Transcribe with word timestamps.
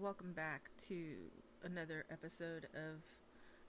welcome 0.00 0.32
back 0.32 0.70
to 0.88 1.14
another 1.62 2.04
episode 2.10 2.66
of 2.74 3.00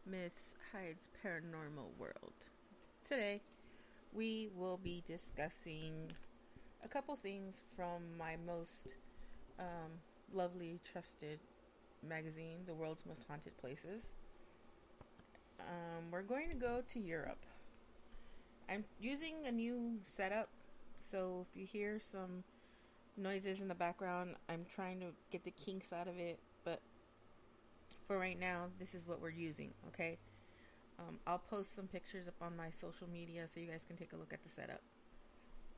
Miss 0.09 0.55
Hyde's 0.71 1.07
Paranormal 1.23 1.97
World. 1.99 2.33
Today, 3.07 3.41
we 4.11 4.49
will 4.55 4.77
be 4.77 5.03
discussing 5.05 6.11
a 6.83 6.87
couple 6.87 7.15
things 7.15 7.61
from 7.75 8.17
my 8.17 8.37
most 8.43 8.95
um, 9.59 9.91
lovely, 10.33 10.79
trusted 10.91 11.39
magazine, 12.07 12.57
The 12.65 12.73
World's 12.73 13.05
Most 13.05 13.23
Haunted 13.29 13.55
Places. 13.57 14.13
Um, 15.59 16.05
we're 16.09 16.23
going 16.23 16.49
to 16.49 16.55
go 16.55 16.81
to 16.89 16.99
Europe. 16.99 17.45
I'm 18.67 18.83
using 18.99 19.35
a 19.45 19.51
new 19.51 19.99
setup, 20.03 20.49
so 21.01 21.45
if 21.47 21.59
you 21.59 21.67
hear 21.67 21.99
some 21.99 22.43
noises 23.17 23.61
in 23.61 23.67
the 23.67 23.75
background, 23.75 24.35
I'm 24.49 24.65
trying 24.73 24.99
to 24.99 25.07
get 25.31 25.43
the 25.43 25.51
kinks 25.51 25.93
out 25.93 26.07
of 26.07 26.17
it, 26.17 26.39
but 26.63 26.81
for 28.07 28.17
right 28.17 28.39
now, 28.39 28.65
this 28.79 28.93
is 28.93 29.07
what 29.07 29.21
we're 29.21 29.29
using, 29.29 29.71
okay? 29.87 30.17
Um, 30.99 31.17
I'll 31.27 31.39
post 31.39 31.75
some 31.75 31.87
pictures 31.87 32.27
up 32.27 32.35
on 32.41 32.55
my 32.55 32.69
social 32.69 33.07
media 33.11 33.47
so 33.47 33.59
you 33.59 33.67
guys 33.67 33.83
can 33.87 33.97
take 33.97 34.13
a 34.13 34.15
look 34.15 34.33
at 34.33 34.43
the 34.43 34.49
setup. 34.49 34.81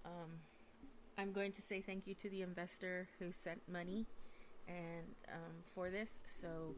Um, 0.06 0.40
I'm 1.18 1.31
going 1.31 1.52
to 1.53 1.62
say 1.62 1.81
thank 1.81 2.06
you 2.06 2.14
to 2.16 2.30
the 2.30 2.42
investor 2.42 3.08
who 3.20 3.31
sent 3.31 3.62
money 3.72 4.06
and 4.68 5.08
um, 5.30 5.56
for 5.74 5.90
this. 5.90 6.19
So 6.28 6.75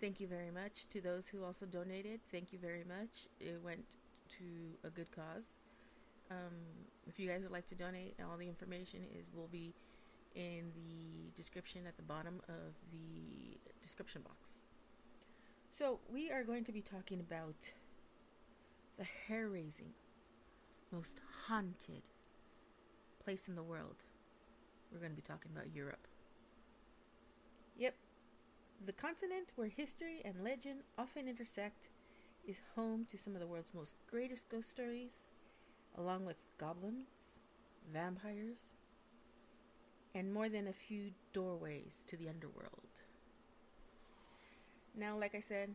thank 0.00 0.20
you 0.20 0.28
very 0.28 0.50
much 0.50 0.86
to 0.90 1.00
those 1.00 1.26
who 1.28 1.44
also 1.44 1.66
donated. 1.66 2.20
Thank 2.30 2.52
you 2.52 2.58
very 2.58 2.84
much. 2.84 3.26
It 3.40 3.60
went 3.64 3.96
to 4.38 4.86
a 4.86 4.90
good 4.90 5.10
cause. 5.10 5.48
Um, 6.30 6.54
if 7.08 7.18
you 7.18 7.28
guys 7.28 7.42
would 7.42 7.50
like 7.50 7.66
to 7.68 7.74
donate, 7.74 8.14
all 8.20 8.36
the 8.36 8.46
information 8.46 9.00
is 9.18 9.26
will 9.34 9.48
be 9.50 9.74
in 10.34 10.70
the 10.74 11.30
description 11.36 11.82
at 11.86 11.96
the 11.96 12.02
bottom 12.02 12.40
of 12.48 12.74
the 12.92 13.58
description 13.80 14.22
box. 14.22 14.62
So 15.70 16.00
we 16.12 16.30
are 16.30 16.44
going 16.44 16.64
to 16.64 16.72
be 16.72 16.82
talking 16.82 17.20
about 17.20 17.72
the 18.98 19.06
hair-raising, 19.28 19.92
most 20.92 21.20
haunted 21.46 22.02
place 23.24 23.48
in 23.48 23.54
the 23.54 23.62
world. 23.62 24.04
We're 24.92 24.98
going 24.98 25.12
to 25.12 25.16
be 25.16 25.22
talking 25.22 25.52
about 25.54 25.74
Europe. 25.74 26.06
Yep, 27.78 27.94
the 28.84 28.92
continent 28.92 29.52
where 29.56 29.68
history 29.68 30.20
and 30.24 30.42
legend 30.44 30.80
often 30.98 31.28
intersect 31.28 31.88
is 32.46 32.60
home 32.74 33.06
to 33.10 33.18
some 33.18 33.34
of 33.34 33.40
the 33.40 33.46
world's 33.46 33.74
most 33.74 33.94
greatest 34.10 34.48
ghost 34.48 34.70
stories, 34.70 35.24
along 35.96 36.26
with 36.26 36.36
goblins, 36.58 37.08
vampires, 37.92 38.74
and 40.14 40.32
more 40.32 40.48
than 40.48 40.66
a 40.66 40.72
few 40.72 41.10
doorways 41.32 42.04
to 42.06 42.16
the 42.16 42.28
underworld. 42.28 42.88
Now, 44.96 45.16
like 45.16 45.34
I 45.34 45.40
said, 45.40 45.74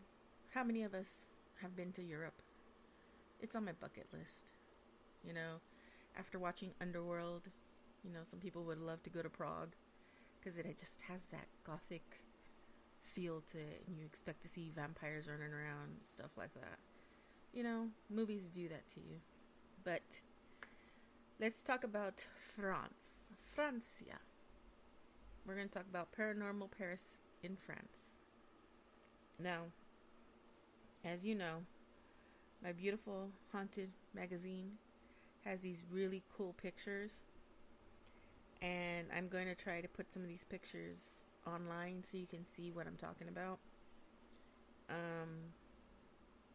how 0.54 0.64
many 0.64 0.84
of 0.84 0.94
us 0.94 1.28
have 1.62 1.76
been 1.76 1.92
to 1.94 2.04
Europe? 2.04 2.42
It's 3.42 3.56
on 3.56 3.66
my 3.66 3.72
bucket 3.74 4.08
list. 4.12 4.54
You 5.26 5.34
know, 5.34 5.56
after 6.18 6.38
watching 6.38 6.72
Underworld, 6.82 7.50
you 8.04 8.12
know, 8.12 8.20
some 8.30 8.40
people 8.40 8.64
would 8.64 8.80
love 8.80 9.02
to 9.04 9.10
go 9.10 9.22
to 9.22 9.30
Prague 9.30 9.76
because 10.40 10.58
it 10.58 10.78
just 10.80 11.02
has 11.04 11.26
that 11.32 11.48
gothic 11.66 12.22
feel 13.02 13.42
to 13.52 13.58
it, 13.58 13.84
and 13.88 13.98
you 13.98 14.06
expect 14.06 14.42
to 14.42 14.50
see 14.50 14.72
vampires 14.76 15.28
running 15.28 15.54
around, 15.54 15.98
stuff 16.06 16.32
like 16.38 16.54
that. 16.54 16.78
You 17.54 17.64
know, 17.64 17.88
movies 18.10 18.50
do 18.50 18.68
that 18.70 18.88
to 18.90 19.00
you. 19.00 19.18
But 19.84 20.22
let's 21.40 21.64
talk 21.64 21.84
about 21.84 22.28
France. 22.56 23.25
Francia. 23.56 24.20
We're 25.48 25.56
going 25.56 25.70
to 25.70 25.74
talk 25.74 25.86
about 25.90 26.10
Paranormal 26.12 26.72
Paris 26.78 27.22
in 27.42 27.56
France. 27.56 28.18
Now, 29.40 29.62
as 31.06 31.24
you 31.24 31.36
know, 31.36 31.60
my 32.62 32.74
beautiful 32.74 33.30
haunted 33.54 33.92
magazine 34.14 34.72
has 35.46 35.62
these 35.62 35.84
really 35.90 36.22
cool 36.36 36.54
pictures. 36.62 37.22
And 38.62 39.08
I'm 39.16 39.30
going 39.30 39.48
to 39.48 39.56
try 39.56 39.80
to 39.80 39.88
put 39.88 40.12
some 40.12 40.22
of 40.22 40.28
these 40.28 40.44
pictures 40.44 41.24
online 41.48 42.04
so 42.04 42.18
you 42.18 42.28
can 42.28 42.46
see 42.52 42.72
what 42.72 42.88
I'm 42.88 42.98
talking 42.98 43.30
about. 43.30 43.60
Um, 44.90 45.54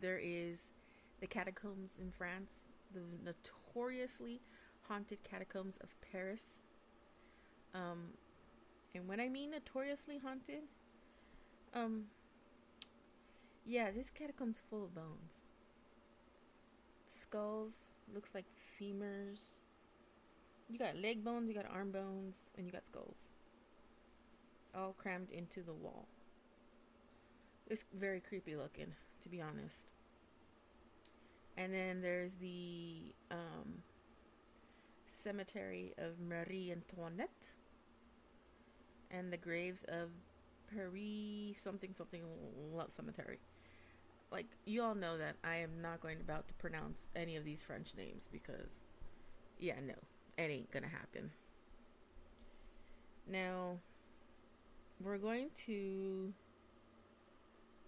there 0.01 0.21
is 0.23 0.59
the 1.21 1.27
catacombs 1.27 1.93
in 1.99 2.11
France, 2.11 2.73
the 2.93 3.01
notoriously 3.25 4.43
haunted 4.83 5.25
catacombs 5.25 5.79
of 5.81 5.95
Paris. 6.13 6.61
Um, 7.75 8.15
and 8.95 9.07
when 9.07 9.21
I 9.21 9.29
mean 9.29 9.53
notoriously 9.53 10.19
haunted, 10.19 10.63
um, 11.75 12.05
yeah, 13.65 13.91
this 13.91 14.11
catacomb's 14.11 14.61
full 14.69 14.85
of 14.85 14.95
bones. 14.95 15.47
Skulls, 17.07 17.95
looks 18.13 18.35
like 18.35 18.47
femurs. 18.81 19.41
You 20.69 20.79
got 20.79 20.97
leg 20.97 21.25
bones, 21.25 21.49
you 21.49 21.55
got 21.55 21.67
arm 21.73 21.93
bones, 21.93 22.37
and 22.57 22.67
you 22.67 22.73
got 22.73 22.87
skulls. 22.87 23.17
All 24.75 24.95
crammed 24.99 25.31
into 25.31 25.63
the 25.63 25.73
wall. 25.73 26.07
It's 27.69 27.85
very 27.95 28.21
creepy 28.21 28.57
looking, 28.57 28.93
to 29.23 29.29
be 29.29 29.41
honest. 29.41 29.93
And 31.57 31.73
then 31.73 32.01
there's 32.01 32.35
the 32.35 33.13
um, 33.31 33.83
cemetery 35.07 35.93
of 35.99 36.19
Marie 36.21 36.73
Antoinette 36.73 37.51
and 39.11 39.33
the 39.33 39.37
graves 39.37 39.85
of 39.89 40.11
Paris 40.73 41.59
something 41.63 41.95
something 41.95 42.23
cemetery. 42.89 43.39
like 44.31 44.47
you 44.65 44.83
all 44.83 44.95
know 44.95 45.19
that 45.19 45.37
I 45.43 45.57
am 45.57 45.83
not 45.83 46.01
going 46.01 46.21
about 46.21 46.47
to 46.49 46.55
pronounce 46.55 47.09
any 47.17 47.37
of 47.37 47.45
these 47.45 47.63
French 47.63 47.95
names 47.97 48.25
because 48.31 48.79
yeah, 49.59 49.75
no. 49.85 49.95
It 50.39 50.43
ain't 50.51 50.71
gonna 50.71 50.89
happen. 50.89 51.31
Now 53.27 53.79
we're 55.03 55.19
going 55.19 55.51
to 55.67 56.33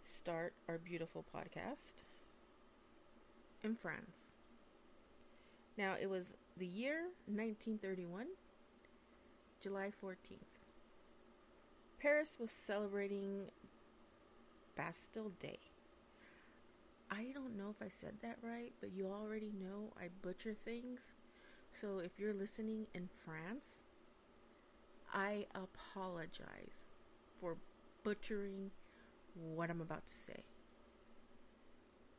start 0.04 0.54
our 0.68 0.78
beautiful 0.78 1.24
podcast 1.34 2.04
in 3.62 3.74
France. 3.74 4.34
Now 5.76 5.94
it 6.00 6.08
was 6.08 6.34
the 6.56 6.66
year 6.66 7.04
1931, 7.26 8.26
July 9.62 9.90
14th. 10.02 10.51
Paris 12.02 12.36
was 12.40 12.50
celebrating 12.50 13.44
Bastille 14.76 15.30
Day. 15.38 15.60
I 17.08 17.26
don't 17.32 17.56
know 17.56 17.70
if 17.70 17.80
I 17.80 17.88
said 17.88 18.14
that 18.22 18.38
right, 18.42 18.72
but 18.80 18.90
you 18.92 19.06
already 19.06 19.52
know 19.60 19.92
I 19.96 20.08
butcher 20.20 20.56
things. 20.64 21.12
So 21.72 22.00
if 22.00 22.18
you're 22.18 22.34
listening 22.34 22.88
in 22.92 23.08
France, 23.24 23.84
I 25.14 25.46
apologize 25.54 26.88
for 27.40 27.56
butchering 28.02 28.72
what 29.36 29.70
I'm 29.70 29.80
about 29.80 30.04
to 30.04 30.14
say. 30.14 30.42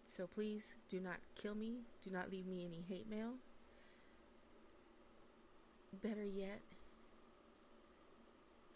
So 0.07 0.27
please 0.27 0.75
do 0.87 1.01
not 1.01 1.17
kill 1.35 1.55
me. 1.55 1.79
Do 2.05 2.09
not 2.09 2.31
leave 2.31 2.47
me 2.47 2.63
any 2.63 2.85
hate 2.87 3.09
mail. 3.09 3.33
Better 6.01 6.25
yet, 6.25 6.61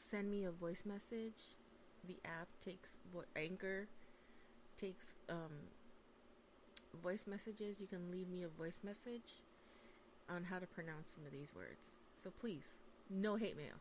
send 0.10 0.30
me 0.30 0.46
a 0.46 0.52
voice 0.52 0.84
message. 0.86 1.56
The 2.08 2.18
app 2.26 2.48
takes 2.64 2.98
what 3.12 3.26
Anchor 3.36 3.88
takes 4.78 5.16
um, 5.30 5.70
voice 7.04 7.26
messages. 7.28 7.80
You 7.80 7.88
can 7.88 8.12
leave 8.12 8.30
me 8.30 8.44
a 8.44 8.48
voice 8.48 8.82
message 8.84 9.42
on 10.30 10.46
how 10.46 10.60
to 10.60 10.68
pronounce 10.68 11.14
some 11.16 11.26
of 11.26 11.32
these 11.32 11.54
words. 11.56 11.98
So 12.22 12.30
please, 12.30 12.76
no 13.10 13.36
hate 13.36 13.58
mail. 13.58 13.76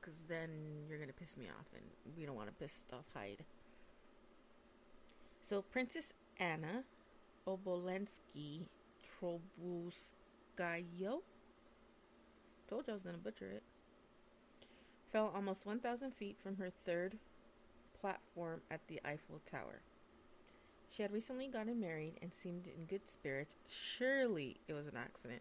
Because 0.00 0.18
then 0.28 0.50
you're 0.88 0.98
going 0.98 1.08
to 1.08 1.14
piss 1.14 1.36
me 1.36 1.46
off, 1.46 1.66
and 1.74 1.84
we 2.16 2.26
don't 2.26 2.36
want 2.36 2.48
to 2.48 2.54
piss 2.54 2.84
off 2.92 3.04
Hyde. 3.14 3.44
So, 5.42 5.62
Princess 5.62 6.12
Anna 6.38 6.84
Obolensky 7.46 8.66
Trobulskayo, 9.02 11.22
told 12.68 12.86
you 12.86 12.90
I 12.90 12.92
was 12.92 13.02
going 13.02 13.16
to 13.16 13.22
butcher 13.22 13.50
it, 13.50 13.62
fell 15.14 15.30
almost 15.32 15.64
1,000 15.64 16.10
feet 16.10 16.36
from 16.42 16.56
her 16.56 16.70
third 16.84 17.18
platform 18.00 18.60
at 18.68 18.80
the 18.88 19.00
Eiffel 19.04 19.40
Tower. 19.48 19.82
She 20.90 21.02
had 21.02 21.12
recently 21.12 21.46
gotten 21.46 21.78
married 21.78 22.14
and 22.20 22.32
seemed 22.34 22.66
in 22.66 22.86
good 22.86 23.08
spirits. 23.08 23.54
Surely 23.64 24.56
it 24.66 24.72
was 24.72 24.88
an 24.88 24.96
accident. 24.96 25.40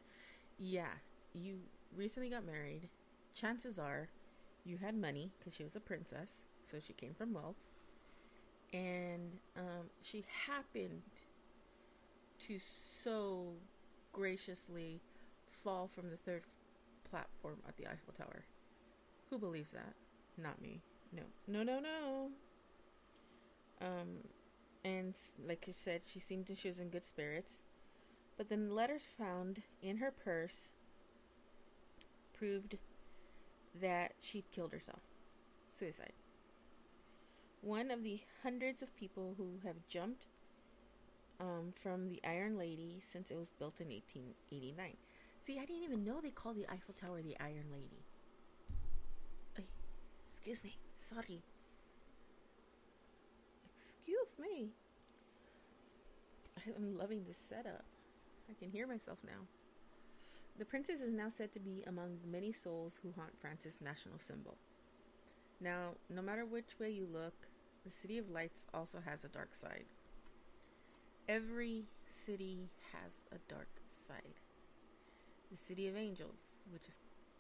Yeah, 0.59 0.93
you 1.33 1.57
recently 1.97 2.29
got 2.29 2.45
married. 2.45 2.87
Chances 3.33 3.79
are 3.79 4.09
you 4.63 4.77
had 4.77 4.95
money 4.95 5.31
because 5.39 5.55
she 5.55 5.63
was 5.63 5.75
a 5.75 5.79
princess, 5.79 6.29
so 6.65 6.77
she 6.79 6.93
came 6.93 7.15
from 7.15 7.33
wealth. 7.33 7.55
And 8.73 9.39
um, 9.57 9.89
she 10.03 10.23
happened 10.45 11.01
to 12.47 12.59
so 13.03 13.53
graciously 14.11 15.01
fall 15.63 15.89
from 15.91 16.11
the 16.11 16.17
third 16.17 16.43
platform 17.09 17.57
at 17.67 17.75
the 17.77 17.87
Eiffel 17.87 18.13
Tower. 18.15 18.45
Who 19.33 19.39
believes 19.39 19.71
that? 19.71 19.95
Not 20.37 20.61
me. 20.61 20.83
No. 21.11 21.23
No, 21.47 21.63
no, 21.63 21.79
no. 21.79 22.29
Um, 23.81 24.29
and 24.85 25.15
like 25.43 25.65
you 25.65 25.73
said, 25.75 26.01
she 26.05 26.19
seemed 26.19 26.45
to 26.47 26.55
she 26.55 26.67
was 26.67 26.77
in 26.77 26.89
good 26.89 27.03
spirits. 27.03 27.53
But 28.37 28.49
then 28.49 28.75
letters 28.75 29.01
found 29.17 29.63
in 29.81 29.97
her 29.97 30.11
purse 30.11 30.69
proved 32.37 32.77
that 33.81 34.11
she'd 34.21 34.51
killed 34.51 34.71
herself. 34.71 35.01
Suicide. 35.79 36.13
One 37.61 37.89
of 37.89 38.03
the 38.03 38.19
hundreds 38.43 38.83
of 38.83 38.95
people 38.95 39.33
who 39.35 39.61
have 39.65 39.87
jumped 39.87 40.27
um, 41.39 41.73
from 41.81 42.07
the 42.07 42.21
Iron 42.23 42.55
Lady 42.55 43.01
since 43.11 43.31
it 43.31 43.37
was 43.39 43.49
built 43.49 43.81
in 43.81 43.87
1889. 43.87 44.95
See, 45.41 45.57
I 45.57 45.65
didn't 45.65 45.85
even 45.85 46.03
know 46.03 46.21
they 46.21 46.29
called 46.29 46.55
the 46.55 46.71
Eiffel 46.71 46.93
Tower 46.93 47.23
the 47.23 47.35
Iron 47.39 47.71
Lady. 47.71 48.02
Excuse 50.43 50.61
me. 50.65 50.75
Sorry. 50.99 51.41
Excuse 53.79 54.27
me. 54.37 54.71
I'm 56.75 56.97
loving 56.97 57.23
this 57.25 57.37
setup. 57.47 57.85
I 58.49 58.53
can 58.59 58.69
hear 58.69 58.85
myself 58.85 59.19
now. 59.25 59.47
The 60.59 60.65
princess 60.65 60.99
is 60.99 61.13
now 61.13 61.29
said 61.29 61.53
to 61.53 61.61
be 61.61 61.85
among 61.87 62.17
the 62.21 62.27
many 62.27 62.51
souls 62.51 62.95
who 63.01 63.13
haunt 63.15 63.39
France's 63.39 63.79
national 63.81 64.19
symbol. 64.19 64.57
Now, 65.61 65.91
no 66.09 66.21
matter 66.21 66.45
which 66.45 66.77
way 66.77 66.89
you 66.89 67.07
look, 67.09 67.47
the 67.85 67.91
City 67.91 68.17
of 68.17 68.29
Lights 68.29 68.65
also 68.73 68.97
has 69.05 69.23
a 69.23 69.29
dark 69.29 69.55
side. 69.55 69.85
Every 71.29 71.85
city 72.09 72.67
has 72.91 73.13
a 73.31 73.37
dark 73.47 73.69
side. 74.09 74.41
The 75.49 75.57
City 75.57 75.87
of 75.87 75.95
Angels, 75.95 76.35
which 76.69 76.89
is 76.89 76.97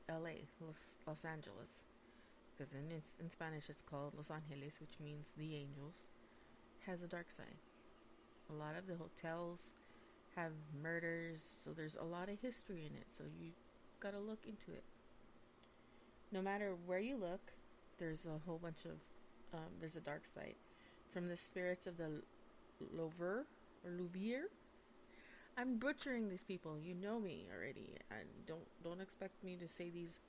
LA, 0.07 0.47
Los, 0.61 0.95
Los 1.05 1.25
Angeles, 1.25 1.83
because 2.55 2.73
in, 2.73 2.91
in 3.19 3.29
Spanish 3.29 3.69
it's 3.69 3.81
called 3.81 4.13
Los 4.15 4.29
Angeles, 4.29 4.79
which 4.79 4.99
means 5.03 5.33
the 5.37 5.55
angels, 5.55 5.95
has 6.85 7.01
a 7.01 7.07
dark 7.07 7.31
side. 7.31 7.59
A 8.49 8.53
lot 8.53 8.75
of 8.77 8.87
the 8.87 8.95
hotels 8.95 9.59
have 10.35 10.51
murders, 10.81 11.43
so 11.63 11.71
there's 11.71 11.95
a 11.95 12.03
lot 12.03 12.29
of 12.29 12.39
history 12.41 12.89
in 12.89 12.97
it, 12.97 13.07
so 13.17 13.23
you 13.39 13.51
gotta 13.99 14.19
look 14.19 14.45
into 14.47 14.71
it. 14.71 14.83
No 16.31 16.41
matter 16.41 16.73
where 16.85 16.99
you 16.99 17.15
look, 17.15 17.53
there's 17.99 18.25
a 18.25 18.39
whole 18.45 18.57
bunch 18.57 18.85
of, 18.85 19.57
um, 19.57 19.69
there's 19.79 19.95
a 19.95 20.01
dark 20.01 20.23
side. 20.25 20.55
From 21.11 21.27
the 21.27 21.37
spirits 21.37 21.85
of 21.85 21.97
the 21.97 22.23
Louvre 22.91 23.45
or 23.85 23.91
Louvre. 23.91 24.47
I'm 25.57 25.77
butchering 25.77 26.29
these 26.29 26.41
people. 26.41 26.79
You 26.79 26.95
know 26.95 27.19
me 27.19 27.45
already, 27.55 27.95
and 28.09 28.27
don't 28.47 28.65
don't 28.83 29.01
expect 29.01 29.43
me 29.43 29.55
to 29.57 29.67
say 29.67 29.89
these 29.89 30.19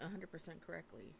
100% 0.00 0.60
correctly, 0.66 1.14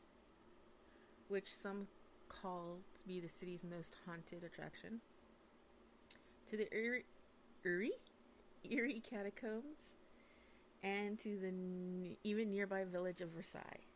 which 1.28 1.54
some 1.54 1.86
call 2.28 2.78
to 2.96 3.06
be 3.06 3.20
the 3.20 3.28
city's 3.28 3.64
most 3.64 3.96
haunted 4.06 4.44
attraction, 4.44 5.00
to 6.50 6.56
the 6.56 6.72
Erie, 6.74 7.04
Erie, 7.64 7.92
Erie 8.64 9.02
catacombs, 9.08 9.78
and 10.82 11.18
to 11.18 11.38
the 11.38 11.48
n- 11.48 12.16
even 12.22 12.50
nearby 12.50 12.84
village 12.84 13.20
of 13.20 13.30
Versailles. 13.30 13.86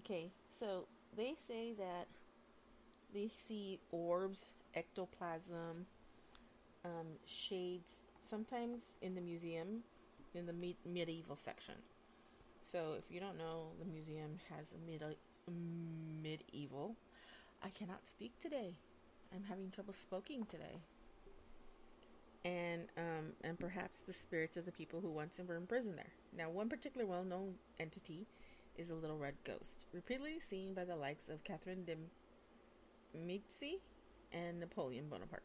Okay, 0.00 0.30
so 0.58 0.86
they 1.16 1.34
say 1.46 1.72
that 1.78 2.06
they 3.12 3.30
see 3.46 3.80
orbs, 3.90 4.50
ectoplasm, 4.74 5.86
um, 6.84 7.06
shades, 7.26 8.04
sometimes 8.28 8.82
in 9.02 9.14
the 9.14 9.20
museum, 9.20 9.82
in 10.34 10.46
the 10.46 10.52
me- 10.52 10.76
medieval 10.84 11.36
section. 11.36 11.74
So, 12.70 12.96
if 12.98 13.04
you 13.10 13.18
don't 13.18 13.38
know, 13.38 13.68
the 13.78 13.86
museum 13.86 14.38
has 14.50 14.66
a 14.72 14.90
mid- 14.90 15.16
medieval. 16.22 16.96
I 17.62 17.70
cannot 17.70 18.06
speak 18.06 18.38
today. 18.38 18.74
I'm 19.34 19.44
having 19.48 19.70
trouble 19.70 19.94
speaking 19.94 20.44
today. 20.44 20.82
And 22.44 22.88
um, 22.96 23.32
and 23.42 23.58
perhaps 23.58 24.00
the 24.00 24.12
spirits 24.12 24.56
of 24.56 24.66
the 24.66 24.72
people 24.72 25.00
who 25.00 25.10
once 25.10 25.40
were 25.46 25.56
imprisoned 25.56 25.96
there. 25.96 26.12
Now, 26.36 26.50
one 26.50 26.68
particular 26.68 27.06
well-known 27.06 27.54
entity 27.80 28.26
is 28.76 28.90
a 28.90 28.94
little 28.94 29.18
red 29.18 29.34
ghost, 29.44 29.86
repeatedly 29.92 30.38
seen 30.38 30.74
by 30.74 30.84
the 30.84 30.94
likes 30.94 31.28
of 31.28 31.44
Catherine 31.44 31.84
de 31.84 31.96
Medici 33.18 33.80
and 34.30 34.60
Napoleon 34.60 35.08
Bonaparte. 35.08 35.42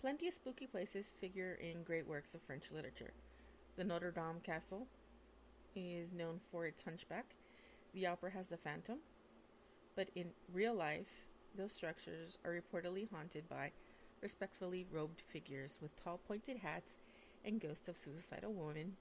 Plenty 0.00 0.28
of 0.28 0.34
spooky 0.34 0.66
places 0.66 1.12
figure 1.20 1.58
in 1.60 1.82
great 1.84 2.06
works 2.06 2.34
of 2.34 2.42
French 2.42 2.64
literature. 2.72 3.12
The 3.76 3.84
Notre 3.84 4.10
Dame 4.10 4.40
Castle, 4.44 4.86
is 5.74 6.12
known 6.12 6.40
for 6.50 6.66
its 6.66 6.82
hunchback. 6.82 7.34
The 7.94 8.06
opera 8.06 8.30
has 8.30 8.48
the 8.48 8.56
phantom, 8.56 8.98
but 9.94 10.08
in 10.14 10.30
real 10.52 10.74
life, 10.74 11.26
those 11.56 11.72
structures 11.72 12.38
are 12.44 12.50
reportedly 12.50 13.08
haunted 13.10 13.48
by 13.48 13.72
respectfully 14.22 14.86
robed 14.90 15.22
figures 15.32 15.78
with 15.82 16.02
tall 16.02 16.20
pointed 16.26 16.58
hats 16.58 16.96
and 17.44 17.60
ghosts 17.60 17.88
of 17.88 17.96
suicidal 17.96 18.52
women 18.52 18.96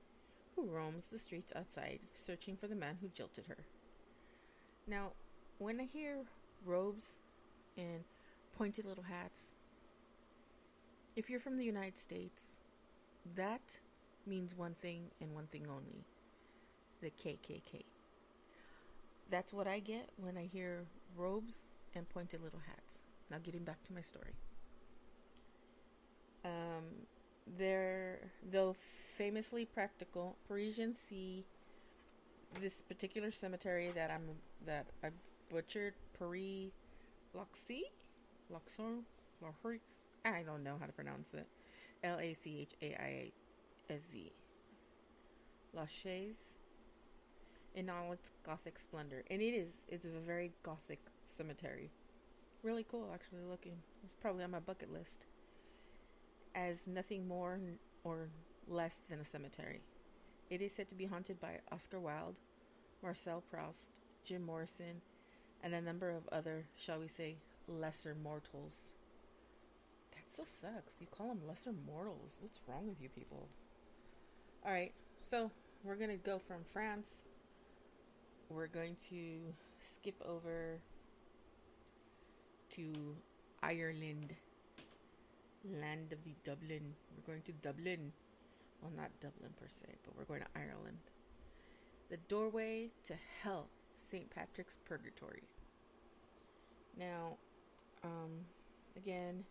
who 0.56 0.68
roams 0.68 1.08
the 1.08 1.20
streets 1.20 1.54
outside 1.56 2.00
searching 2.14 2.58
for 2.58 2.68
the 2.68 2.76
man 2.76 2.98
who 3.02 3.08
jilted 3.08 3.46
her. 3.48 3.58
Now, 4.88 5.12
when 5.60 5.80
I 5.80 5.86
hear 5.86 6.26
robes 6.66 7.16
and 7.78 8.04
pointed 8.58 8.86
little 8.86 9.04
hats, 9.04 9.54
if 11.16 11.30
you're 11.30 11.40
from 11.40 11.58
the 11.58 11.66
United 11.66 11.98
States, 11.98 12.58
that 13.36 13.80
means 14.26 14.56
one 14.56 14.76
thing 14.82 15.12
and 15.22 15.34
one 15.34 15.48
thing 15.48 15.68
only 15.70 16.04
the 17.02 17.10
KKK. 17.10 17.84
That's 19.30 19.54
what 19.54 19.68
I 19.68 19.80
get 19.80 20.10
when 20.18 20.38
I 20.38 20.46
hear 20.46 20.86
robes 21.16 21.54
and 21.96 22.08
pointed 22.10 22.42
little 22.44 22.62
hats. 22.68 22.98
Now, 23.30 23.38
getting 23.42 23.64
back 23.64 23.84
to 23.86 23.94
my 23.94 24.02
story. 24.02 24.34
Um, 26.44 27.08
they're, 27.58 28.20
though 28.52 28.76
famously 29.18 29.66
practical, 29.66 30.36
Parisians 30.48 30.98
see 31.08 31.46
this 32.60 32.82
particular 32.82 33.32
cemetery 33.32 33.92
that 33.96 34.12
I'm 34.12 34.24
that 34.66 34.88
I 35.04 35.10
butchered 35.50 35.94
Paris 36.18 36.72
Loxy 37.34 37.84
Luxor 38.50 39.04
Lorix 39.42 39.80
I 40.26 40.44
don't 40.44 40.64
know 40.64 40.76
how 40.80 40.86
to 40.86 40.92
pronounce 40.92 41.34
it. 41.34 41.48
L 42.04 42.20
A 42.20 42.34
C 42.34 42.60
H 42.62 42.76
A 42.82 43.02
I 43.02 43.32
S 43.90 44.02
Z. 44.12 44.32
Lachaise 45.74 46.51
in 47.76 47.90
all 47.90 48.12
its 48.12 48.32
gothic 48.46 48.78
splendor. 48.80 49.24
And 49.30 49.42
it 49.42 49.54
is 49.54 49.70
it's 49.88 50.06
a 50.06 50.26
very 50.26 50.52
gothic 50.64 51.00
cemetery. 51.36 51.90
Really 52.64 52.86
cool 52.90 53.10
actually 53.14 53.44
looking. 53.50 53.78
It's 54.04 54.16
probably 54.22 54.44
on 54.44 54.52
my 54.52 54.60
bucket 54.60 54.92
list. 54.92 55.26
As 56.54 56.86
nothing 56.86 57.28
more 57.28 57.60
or 58.04 58.30
less 58.68 59.00
than 59.10 59.20
a 59.20 59.26
cemetery. 59.26 59.82
It 60.50 60.62
is 60.62 60.74
said 60.74 60.90
to 60.90 60.96
be 60.96 61.06
haunted 61.06 61.40
by 61.40 61.60
Oscar 61.72 62.00
Wilde, 62.00 62.40
Marcel 63.02 63.42
Proust, 63.50 64.02
Jim 64.26 64.44
Morrison, 64.44 65.02
and 65.64 65.74
a 65.74 65.82
number 65.82 66.10
of 66.10 66.28
other, 66.32 66.66
shall 66.76 67.00
we 67.00 67.08
say, 67.08 67.38
lesser 67.68 68.16
mortals. 68.22 68.90
That 70.12 70.36
so 70.36 70.44
sucks. 70.46 70.96
You 71.00 71.08
call 71.08 71.30
them 71.30 71.48
lesser 71.48 71.72
mortals. 71.72 72.36
What's 72.40 72.60
wrong 72.68 72.88
with 72.88 73.02
you 73.02 73.10
people? 73.10 73.48
Alright, 74.66 74.94
so 75.30 75.52
we're 75.84 75.96
going 75.96 76.10
to 76.10 76.18
go 76.18 76.38
from 76.38 76.66
France. 76.72 77.24
We're 78.54 78.68
going 78.68 78.98
to 79.10 79.54
skip 79.82 80.16
over 80.28 80.80
to 82.76 82.94
Ireland, 83.64 84.36
land 85.66 86.12
of 86.12 86.20
the 86.26 86.34
Dublin. 86.44 86.94
We're 87.16 87.34
going 87.34 87.44
to 87.44 87.54
Dublin. 87.54 88.12
Well, 88.82 88.92
not 88.96 89.12
Dublin 89.22 89.52
per 89.58 89.68
se, 89.70 89.96
but 90.04 90.18
we're 90.18 90.26
going 90.26 90.42
to 90.42 90.48
Ireland. 90.60 90.98
The 92.10 92.18
doorway 92.28 92.90
to 93.06 93.16
hell, 93.42 93.68
St. 94.10 94.30
Patrick's 94.30 94.78
Purgatory. 94.84 95.44
Now, 97.00 97.38
um, 98.04 98.32
again, 98.98 99.46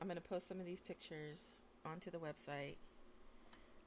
I'm 0.00 0.08
going 0.08 0.16
to 0.16 0.28
post 0.28 0.48
some 0.48 0.58
of 0.58 0.66
these 0.66 0.80
pictures 0.80 1.60
onto 1.86 2.10
the 2.10 2.18
website. 2.18 2.76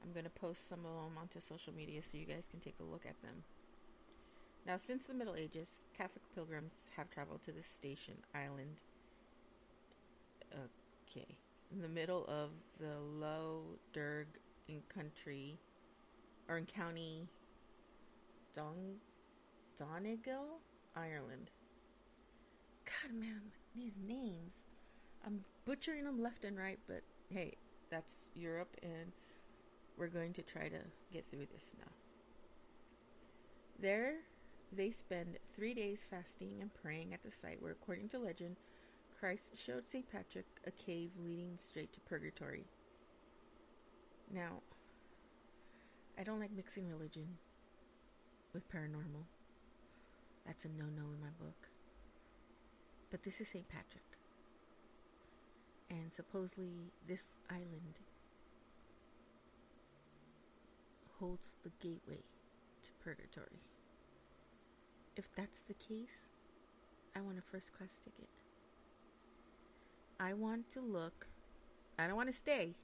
I'm 0.02 0.12
going 0.12 0.24
to 0.24 0.30
post 0.30 0.68
some 0.68 0.80
of 0.80 0.92
them 0.92 1.18
onto 1.20 1.40
social 1.40 1.72
media 1.74 2.00
so 2.02 2.18
you 2.18 2.26
guys 2.26 2.46
can 2.50 2.60
take 2.60 2.76
a 2.80 2.84
look 2.84 3.04
at 3.06 3.20
them. 3.22 3.44
Now, 4.66 4.76
since 4.76 5.06
the 5.06 5.14
Middle 5.14 5.36
Ages, 5.36 5.78
Catholic 5.96 6.22
pilgrims 6.34 6.72
have 6.96 7.10
traveled 7.10 7.42
to 7.44 7.52
this 7.52 7.66
station 7.68 8.14
island. 8.34 8.76
Okay, 10.52 11.36
in 11.72 11.82
the 11.82 11.88
middle 11.88 12.24
of 12.26 12.50
the 12.78 12.98
Lough 13.20 13.62
Derg 13.92 14.26
in 14.68 14.82
country 14.92 15.58
or 16.48 16.58
in 16.58 16.66
County 16.66 17.28
Don 18.54 18.96
Donegal, 19.76 20.60
Ireland. 20.96 21.50
God, 22.84 23.14
man, 23.14 23.42
these 23.74 23.94
names. 24.06 24.54
I'm 25.24 25.44
butchering 25.64 26.04
them 26.04 26.22
left 26.22 26.44
and 26.44 26.56
right, 26.56 26.78
but 26.86 27.02
hey, 27.28 27.54
that's 27.90 28.28
Europe, 28.34 28.76
and 28.82 29.12
we're 29.96 30.08
going 30.08 30.32
to 30.34 30.42
try 30.42 30.68
to 30.68 30.78
get 31.12 31.24
through 31.30 31.46
this 31.52 31.72
now. 31.78 31.90
There, 33.80 34.14
they 34.72 34.90
spend 34.90 35.38
three 35.54 35.74
days 35.74 36.00
fasting 36.08 36.58
and 36.60 36.70
praying 36.82 37.14
at 37.14 37.22
the 37.22 37.30
site 37.30 37.62
where, 37.62 37.72
according 37.72 38.08
to 38.10 38.18
legend, 38.18 38.56
Christ 39.18 39.52
showed 39.54 39.88
St. 39.88 40.10
Patrick 40.10 40.46
a 40.66 40.70
cave 40.70 41.10
leading 41.22 41.58
straight 41.58 41.92
to 41.92 42.00
purgatory. 42.00 42.64
Now, 44.32 44.62
I 46.18 46.22
don't 46.22 46.40
like 46.40 46.54
mixing 46.54 46.88
religion 46.88 47.38
with 48.52 48.70
paranormal. 48.70 49.24
That's 50.46 50.64
a 50.64 50.68
no 50.68 50.84
no 50.84 51.02
in 51.12 51.20
my 51.20 51.32
book. 51.38 51.68
But 53.10 53.22
this 53.22 53.40
is 53.40 53.48
St. 53.48 53.68
Patrick. 53.68 54.02
And 55.90 56.12
supposedly, 56.14 56.92
this 57.06 57.36
island 57.50 58.00
holds 61.18 61.56
the 61.62 61.70
gateway 61.80 62.22
to 62.84 62.90
purgatory. 63.02 63.60
If 65.16 65.34
that's 65.34 65.60
the 65.60 65.74
case, 65.74 66.28
I 67.16 67.20
want 67.20 67.38
a 67.38 67.42
first 67.42 67.72
class 67.72 67.98
ticket. 68.02 68.28
I 70.20 70.34
want 70.34 70.70
to 70.70 70.80
look. 70.80 71.26
I 71.98 72.06
don't 72.06 72.16
want 72.16 72.30
to 72.30 72.36
stay. 72.36 72.74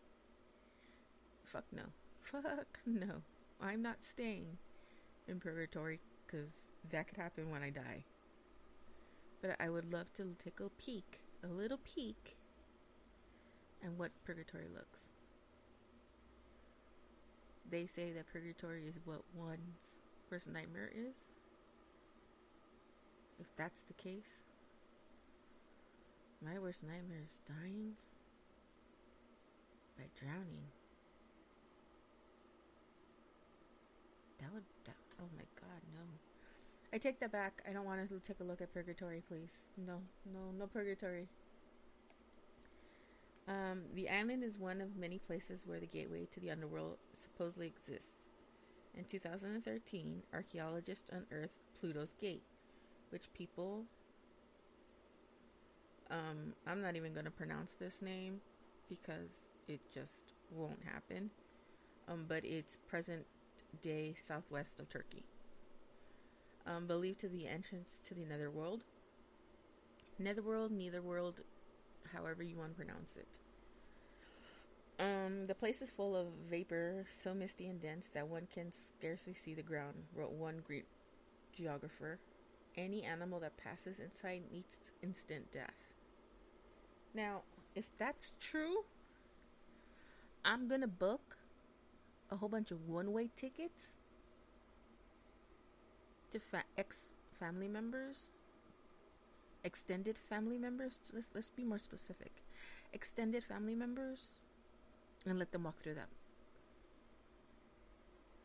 Fuck 1.45 1.65
no. 1.73 1.83
Fuck 2.21 2.79
no. 2.87 3.23
I'm 3.61 3.83
not 3.83 4.03
staying 4.03 4.59
in 5.29 5.39
purgatory 5.39 6.01
because 6.27 6.51
that 6.91 7.09
could 7.09 7.19
happen 7.19 7.51
when 7.51 7.63
I 7.63 7.71
die. 7.71 8.05
But 9.41 9.57
I 9.61 9.69
would 9.69 9.93
love 9.93 10.13
to 10.15 10.35
take 10.43 10.61
a 10.61 10.69
peek, 10.83 11.21
a 11.45 11.49
little 11.49 11.79
peek, 11.85 12.37
and 13.83 13.99
what 13.99 14.11
purgatory 14.25 14.69
looks. 14.73 15.12
They 17.73 17.87
say 17.87 18.13
that 18.13 18.31
purgatory 18.31 18.85
is 18.87 18.97
what 19.07 19.23
one's 19.35 20.03
worst 20.31 20.47
nightmare 20.53 20.93
is. 20.95 21.17
If 23.41 23.47
that's 23.57 23.81
the 23.89 23.95
case, 23.95 24.45
my 26.45 26.59
worst 26.59 26.83
nightmare 26.83 27.23
is 27.25 27.41
dying 27.49 27.93
by 29.97 30.05
drowning. 30.21 30.69
That 34.39 34.53
would, 34.53 34.65
that, 34.85 34.97
oh 35.19 35.29
my 35.35 35.45
god, 35.59 35.81
no. 35.95 36.03
I 36.93 36.99
take 36.99 37.21
that 37.21 37.33
back. 37.33 37.63
I 37.67 37.73
don't 37.73 37.87
want 37.87 38.07
to 38.07 38.21
take 38.21 38.41
a 38.41 38.45
look 38.45 38.61
at 38.61 38.75
purgatory, 38.75 39.23
please. 39.27 39.65
No, 39.79 40.03
no, 40.31 40.41
no 40.59 40.67
purgatory. 40.67 41.27
Um, 43.49 43.83
the 43.95 44.09
island 44.09 44.45
is 44.45 44.59
one 44.59 44.81
of 44.81 44.97
many 44.97 45.19
places 45.19 45.61
where 45.67 45.81
the 45.81 45.87
gateway 45.87 46.27
to 46.31 46.41
the 46.41 46.51
underworld 46.51 46.99
supposedly 47.15 47.67
exists. 47.67 48.13
In 48.97 49.05
2013, 49.05 50.23
archaeologists 50.33 51.11
unearthed 51.11 51.55
Pluto's 51.81 52.15
Gate, 52.21 52.43
which 53.11 53.33
people. 53.35 53.85
Um, 56.11 56.53
I'm 56.67 56.83
not 56.83 56.95
even 56.95 57.15
going 57.15 57.25
to 57.25 57.31
pronounce 57.31 57.73
this 57.73 58.03
name 58.03 58.41
because 58.89 59.31
it 59.67 59.81
just 59.93 60.35
won't 60.51 60.83
happen. 60.85 61.31
Um, 62.09 62.27
but 62.29 62.45
it's 62.45 62.79
present 62.89 63.25
day 63.81 64.15
southwest 64.15 64.79
of 64.79 64.89
Turkey. 64.89 65.25
Um, 66.67 66.87
believed 66.87 67.21
to 67.21 67.29
be 67.29 67.49
entrance 67.49 68.01
to 68.05 68.15
the 68.15 68.25
netherworld. 68.25 68.85
Netherworld, 70.19 70.71
netherworld, 70.71 71.41
however 72.13 72.43
you 72.43 72.57
want 72.57 72.71
to 72.71 72.77
pronounce 72.77 73.17
it. 73.17 73.29
Um, 74.99 75.47
the 75.47 75.55
place 75.55 75.83
is 75.83 75.91
full 75.91 76.15
of 76.15 76.29
vapor, 76.49 77.05
so 77.23 77.35
misty 77.35 77.67
and 77.67 77.81
dense 77.81 78.09
that 78.15 78.29
one 78.29 78.47
can 78.53 78.73
scarcely 78.73 79.35
see 79.35 79.55
the 79.55 79.63
ground, 79.63 79.95
wrote 80.15 80.33
one 80.33 80.63
Greek 80.65 80.87
geographer. 81.57 82.19
Any 82.77 83.03
animal 83.03 83.41
that 83.41 83.57
passes 83.57 83.99
inside 83.99 84.43
meets 84.53 84.79
instant 85.03 85.51
death. 85.53 85.93
Now, 87.15 87.43
if 87.75 87.87
that's 87.99 88.35
true, 88.41 88.85
I'm 90.45 90.69
gonna 90.69 90.89
book 90.89 91.37
a 92.31 92.37
whole 92.37 92.49
bunch 92.49 92.71
of 92.71 92.89
one 92.89 93.13
way 93.13 93.29
tickets 93.37 93.97
to 96.31 96.39
fa- 96.39 96.65
ex 96.79 97.09
family 97.39 97.69
members, 97.69 98.29
extended 99.65 100.19
family 100.19 100.59
members. 100.59 101.01
Let's, 101.13 101.29
let's 101.35 101.49
be 101.49 101.65
more 101.65 101.79
specific. 101.79 102.33
Extended 102.93 103.45
family 103.45 103.75
members, 103.75 104.31
and 105.27 105.39
let 105.39 105.53
them 105.53 105.65
walk 105.65 105.83
through 105.83 105.95
that. 105.95 106.09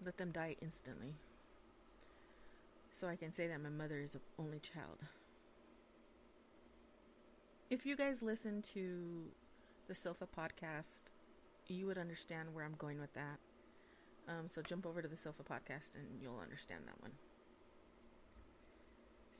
Let 0.04 0.18
them 0.18 0.32
die 0.32 0.56
instantly. 0.62 1.16
So 2.92 3.08
I 3.08 3.16
can 3.16 3.32
say 3.32 3.48
that 3.48 3.62
my 3.62 3.70
mother 3.70 4.00
is 4.00 4.12
the 4.12 4.22
only 4.40 4.60
child. 4.60 5.00
If 7.70 7.86
you 7.86 7.96
guys 7.96 8.24
listen 8.24 8.62
to 8.74 9.26
the 9.88 9.96
Sofa 9.96 10.26
podcast, 10.26 11.02
you 11.68 11.86
would 11.88 11.98
understand 11.98 12.54
where 12.54 12.64
I'm 12.64 12.76
going 12.78 13.00
with 13.00 13.14
that. 13.14 13.40
Um, 14.28 14.48
so 14.48 14.62
jump 14.62 14.86
over 14.86 15.02
to 15.02 15.08
the 15.08 15.18
Sofa 15.18 15.44
podcast 15.44 15.96
and 15.96 16.22
you'll 16.22 16.40
understand 16.42 16.82
that 16.86 17.02
one. 17.02 17.12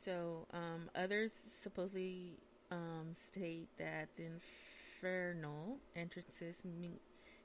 So 0.08 0.48
um, 0.54 0.90
others 0.96 1.32
supposedly 1.62 2.40
um, 2.72 3.08
state 3.14 3.68
that 3.78 4.08
the 4.16 4.24
infernal 4.24 5.80
entrances 5.98 6.56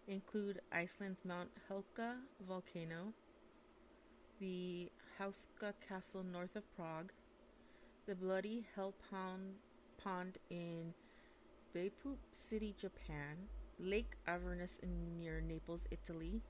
include 0.07 0.61
Iceland's 0.71 1.25
Mount 1.25 1.49
Hekla 1.69 2.19
volcano, 2.47 3.15
the 4.39 4.93
Houska 5.19 5.73
Castle 5.89 6.23
north 6.23 6.55
of 6.55 6.63
Prague, 6.77 7.11
the 8.07 8.15
Bloody 8.15 8.65
Hell 8.77 8.95
Pond, 9.11 9.55
pond 9.99 10.39
in 10.49 10.95
Beppu 11.75 12.17
City, 12.49 12.77
Japan, 12.81 13.39
Lake 13.81 14.13
Avernus 14.29 14.77
near 15.19 15.41
Naples, 15.41 15.81
Italy, 15.91 16.41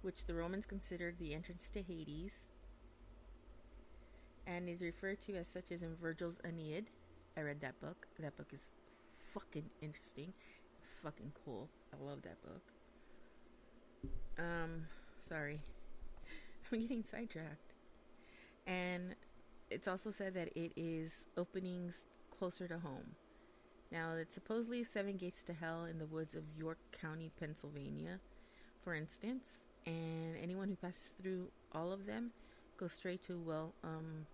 which 0.00 0.24
the 0.24 0.34
Romans 0.34 0.64
considered 0.64 1.16
the 1.18 1.34
entrance 1.34 1.68
to 1.74 1.82
Hades, 1.82 2.46
and 4.50 4.68
is 4.68 4.82
referred 4.82 5.20
to 5.22 5.36
as 5.36 5.46
such 5.46 5.70
as 5.70 5.82
in 5.82 5.94
Virgil's 5.96 6.40
Aeneid. 6.44 6.86
I 7.36 7.42
read 7.42 7.60
that 7.60 7.80
book. 7.80 8.08
That 8.18 8.36
book 8.36 8.48
is 8.52 8.68
fucking 9.32 9.70
interesting, 9.80 10.32
fucking 11.02 11.32
cool. 11.44 11.68
I 11.92 12.04
love 12.04 12.22
that 12.22 12.42
book. 12.42 12.62
Um, 14.38 14.86
sorry, 15.28 15.60
I'm 16.72 16.80
getting 16.80 17.04
sidetracked. 17.04 17.74
And 18.66 19.14
it's 19.70 19.86
also 19.86 20.10
said 20.10 20.34
that 20.34 20.48
it 20.56 20.72
is 20.76 21.12
openings 21.36 22.06
closer 22.36 22.66
to 22.66 22.78
home. 22.78 23.14
Now, 23.92 24.14
it's 24.14 24.34
supposedly 24.34 24.84
seven 24.84 25.16
gates 25.16 25.42
to 25.44 25.52
hell 25.52 25.84
in 25.84 25.98
the 25.98 26.06
woods 26.06 26.34
of 26.34 26.42
York 26.56 26.78
County, 26.92 27.30
Pennsylvania, 27.38 28.20
for 28.82 28.94
instance, 28.94 29.48
and 29.86 30.36
anyone 30.40 30.68
who 30.68 30.76
passes 30.76 31.12
through 31.20 31.48
all 31.72 31.92
of 31.92 32.06
them 32.06 32.30
goes 32.76 32.92
straight 32.92 33.22
to, 33.22 33.38
well, 33.38 33.74
um, 33.82 34.26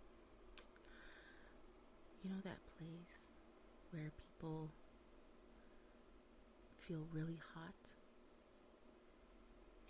you 2.26 2.34
know 2.34 2.40
that 2.42 2.58
place 2.76 3.28
where 3.92 4.10
people 4.18 4.70
feel 6.80 7.06
really 7.12 7.40
hot 7.54 7.74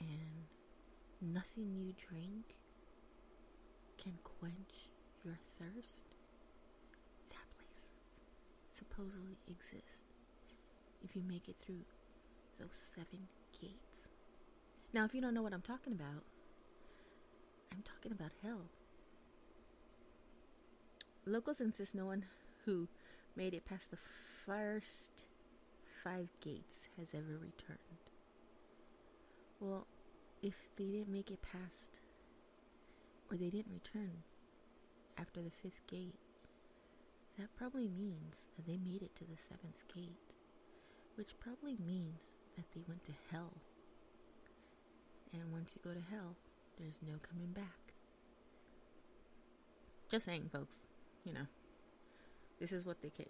and 0.00 1.33
nothing 1.33 1.75
you 1.75 1.95
drink 1.97 2.57
can 3.97 4.19
quench 4.23 4.90
your 5.25 5.38
thirst? 5.59 6.05
That 7.31 7.49
place 7.57 7.88
supposedly 8.73 9.38
exists 9.49 10.05
if 11.02 11.16
you 11.16 11.23
make 11.26 11.49
it 11.49 11.57
through 11.64 11.85
those 12.61 12.87
seven 12.95 13.28
gates. 13.59 14.09
Now, 14.93 15.07
if 15.07 15.14
you 15.14 15.23
don't 15.23 15.33
know 15.33 15.43
what 15.43 15.55
I'm 15.55 15.62
talking 15.62 15.95
about, 15.95 16.25
I'm 17.73 17.83
talking 17.83 18.12
about 18.12 18.33
hell. 18.43 18.66
Locals 21.28 21.61
insist 21.61 21.92
no 21.92 22.06
one 22.06 22.25
who 22.64 22.87
made 23.35 23.52
it 23.52 23.66
past 23.66 23.90
the 23.90 23.99
first 24.47 25.25
five 26.04 26.28
gates 26.40 26.83
has 26.97 27.09
ever 27.14 27.33
returned. 27.33 27.80
Well, 29.59 29.88
if 30.40 30.54
they 30.76 30.85
didn't 30.85 31.12
make 31.12 31.33
it 31.33 31.42
past, 31.42 31.99
or 33.28 33.37
they 33.37 33.50
didn't 33.50 33.73
return 33.73 34.23
after 35.18 35.42
the 35.42 35.50
fifth 35.50 35.85
gate, 35.88 36.14
that 37.37 37.56
probably 37.56 37.88
means 37.88 38.45
that 38.56 38.67
they 38.67 38.78
made 38.78 39.02
it 39.02 39.17
to 39.17 39.25
the 39.25 39.36
seventh 39.36 39.82
gate, 39.93 40.32
which 41.17 41.39
probably 41.41 41.76
means 41.84 42.21
that 42.56 42.67
they 42.73 42.82
went 42.86 43.04
to 43.04 43.12
hell. 43.32 43.54
And 45.32 45.50
once 45.50 45.73
you 45.75 45.80
go 45.82 45.93
to 45.93 46.06
hell, 46.08 46.36
there's 46.78 46.99
no 47.04 47.15
coming 47.28 47.50
back. 47.52 47.95
Just 50.08 50.26
saying, 50.26 50.50
folks, 50.52 50.86
you 51.26 51.32
know, 51.32 51.47
this 52.60 52.73
is 52.73 52.86
what 52.86 53.02
they 53.02 53.10
say. 53.10 53.26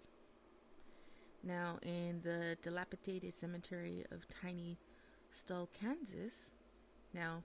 Now, 1.43 1.79
in 1.81 2.21
the 2.23 2.57
dilapidated 2.61 3.35
cemetery 3.35 4.05
of 4.11 4.27
Tiny 4.29 4.77
Stull, 5.31 5.69
Kansas, 5.79 6.51
now 7.13 7.43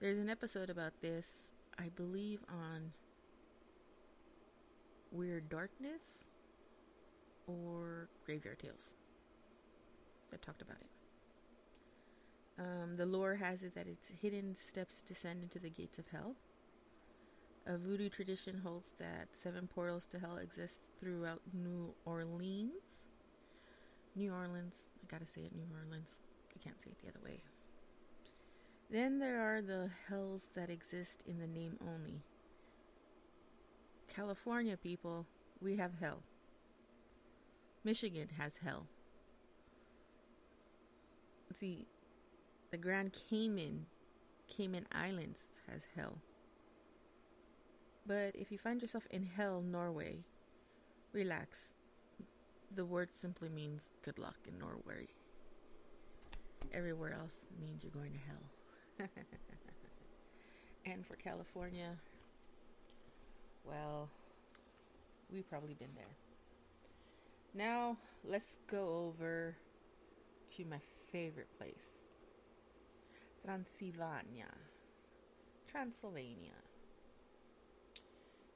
there's 0.00 0.18
an 0.18 0.30
episode 0.30 0.70
about 0.70 0.92
this, 1.02 1.52
I 1.78 1.90
believe, 1.94 2.40
on 2.48 2.92
Weird 5.12 5.48
Darkness 5.48 6.26
or 7.46 8.08
Graveyard 8.24 8.58
Tales 8.58 8.94
that 10.30 10.42
talked 10.42 10.62
about 10.62 10.78
it. 10.80 10.88
Um, 12.58 12.94
the 12.96 13.06
lore 13.06 13.36
has 13.36 13.62
it 13.62 13.74
that 13.74 13.86
its 13.86 14.08
hidden 14.22 14.56
steps 14.56 15.02
descend 15.02 15.42
into 15.42 15.58
the 15.58 15.70
gates 15.70 15.98
of 15.98 16.08
hell. 16.08 16.36
A 17.66 17.78
voodoo 17.78 18.10
tradition 18.10 18.60
holds 18.62 18.90
that 18.98 19.28
seven 19.36 19.66
portals 19.66 20.06
to 20.06 20.18
hell 20.18 20.36
exist 20.36 20.82
throughout 21.00 21.40
New 21.52 21.94
Orleans. 22.04 23.04
New 24.14 24.32
Orleans, 24.32 24.90
I 25.02 25.06
gotta 25.10 25.26
say 25.26 25.42
it, 25.42 25.54
New 25.54 25.66
Orleans. 25.74 26.20
I 26.54 26.62
can't 26.62 26.80
say 26.80 26.90
it 26.90 26.98
the 27.02 27.08
other 27.08 27.24
way. 27.24 27.40
Then 28.90 29.18
there 29.18 29.40
are 29.40 29.62
the 29.62 29.90
hells 30.08 30.50
that 30.54 30.68
exist 30.68 31.24
in 31.26 31.38
the 31.38 31.46
name 31.46 31.78
only. 31.80 32.20
California 34.14 34.76
people, 34.76 35.26
we 35.60 35.76
have 35.76 35.92
hell. 36.00 36.22
Michigan 37.82 38.28
has 38.38 38.58
hell. 38.58 38.86
See, 41.58 41.86
the 42.70 42.76
Grand 42.76 43.16
Cayman, 43.30 43.86
Cayman 44.48 44.86
Islands 44.92 45.48
has 45.70 45.82
hell. 45.96 46.18
But 48.06 48.34
if 48.34 48.52
you 48.52 48.58
find 48.58 48.82
yourself 48.82 49.06
in 49.10 49.24
hell, 49.24 49.62
Norway, 49.62 50.24
relax. 51.12 51.72
The 52.74 52.84
word 52.84 53.10
simply 53.12 53.48
means 53.48 53.90
good 54.04 54.18
luck 54.18 54.36
in 54.46 54.58
Norway. 54.58 55.08
Everywhere 56.72 57.16
else 57.18 57.46
means 57.60 57.82
you're 57.82 57.92
going 57.92 58.12
to 58.12 58.18
hell. 58.18 59.08
and 60.86 61.06
for 61.06 61.16
California, 61.16 61.96
well, 63.64 64.10
we've 65.32 65.48
probably 65.48 65.74
been 65.74 65.94
there. 65.94 66.16
Now, 67.54 67.96
let's 68.24 68.52
go 68.70 69.06
over 69.06 69.56
to 70.56 70.64
my 70.64 70.80
favorite 71.12 71.48
place 71.58 72.04
Transylvania. 73.44 74.50
Transylvania. 75.70 76.63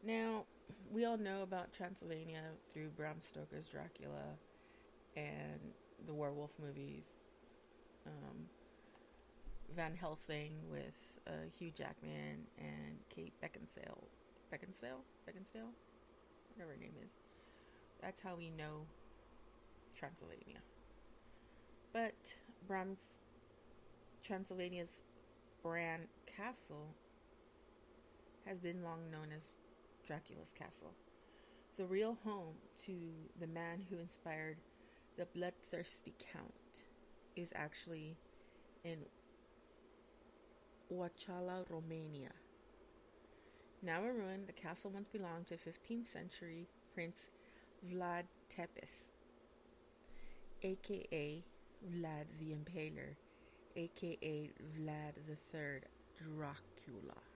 Now, 0.05 0.45
we 0.91 1.05
all 1.05 1.19
know 1.19 1.43
about 1.43 1.73
Transylvania 1.73 2.43
through 2.73 2.89
Bram 2.91 3.21
Stoker's 3.21 3.69
Dracula 3.69 4.37
and 5.17 5.73
the 6.07 6.15
werewolf 6.15 6.53
movies. 6.63 7.05
Um, 8.07 8.47
Van 9.75 9.95
Helsing 9.95 10.53
with 10.71 11.19
uh, 11.27 11.51
Hugh 11.59 11.71
Jackman 11.71 12.47
and 12.59 12.99
Kate 13.15 13.35
Beckinsale. 13.43 14.05
Beckinsale? 14.53 15.03
Beckinsale? 15.27 15.73
Whatever 16.55 16.73
her 16.73 16.81
name 16.81 16.95
is. 17.05 17.11
That's 18.01 18.21
how 18.21 18.35
we 18.37 18.51
know 18.51 18.87
Transylvania. 19.95 20.61
But 21.93 22.35
Bram's 22.67 23.19
Transylvania's 24.23 25.03
Bran 25.63 26.03
Castle 26.27 26.95
has 28.47 28.59
been 28.59 28.83
long 28.83 29.11
known 29.11 29.29
as 29.37 29.57
Dracula's 30.09 30.55
castle, 30.59 30.95
the 31.77 31.85
real 31.85 32.17
home 32.25 32.55
to 32.87 32.93
the 33.39 33.47
man 33.47 33.85
who 33.91 33.99
inspired 33.99 34.57
the 35.19 35.27
bloodthirsty 35.27 36.15
count, 36.33 36.87
is 37.37 37.51
actually 37.55 38.17
in 38.85 39.01
Oaxaca, 40.91 41.65
Romania. 41.69 42.33
Now 43.83 44.03
a 44.03 44.11
ruin, 44.11 44.47
the 44.47 44.53
castle 44.53 44.91
once 44.91 45.09
belonged 45.13 45.49
to 45.49 45.57
15th 45.57 46.07
century 46.07 46.69
Prince 46.95 47.29
Vlad 47.87 48.25
Tepes, 48.49 49.11
aka 50.63 51.45
Vlad 51.87 52.25
the 52.41 52.55
Impaler, 52.55 53.17
aka 53.77 54.51
Vlad 54.75 55.13
III 55.29 55.83
Dracula. 56.19 57.28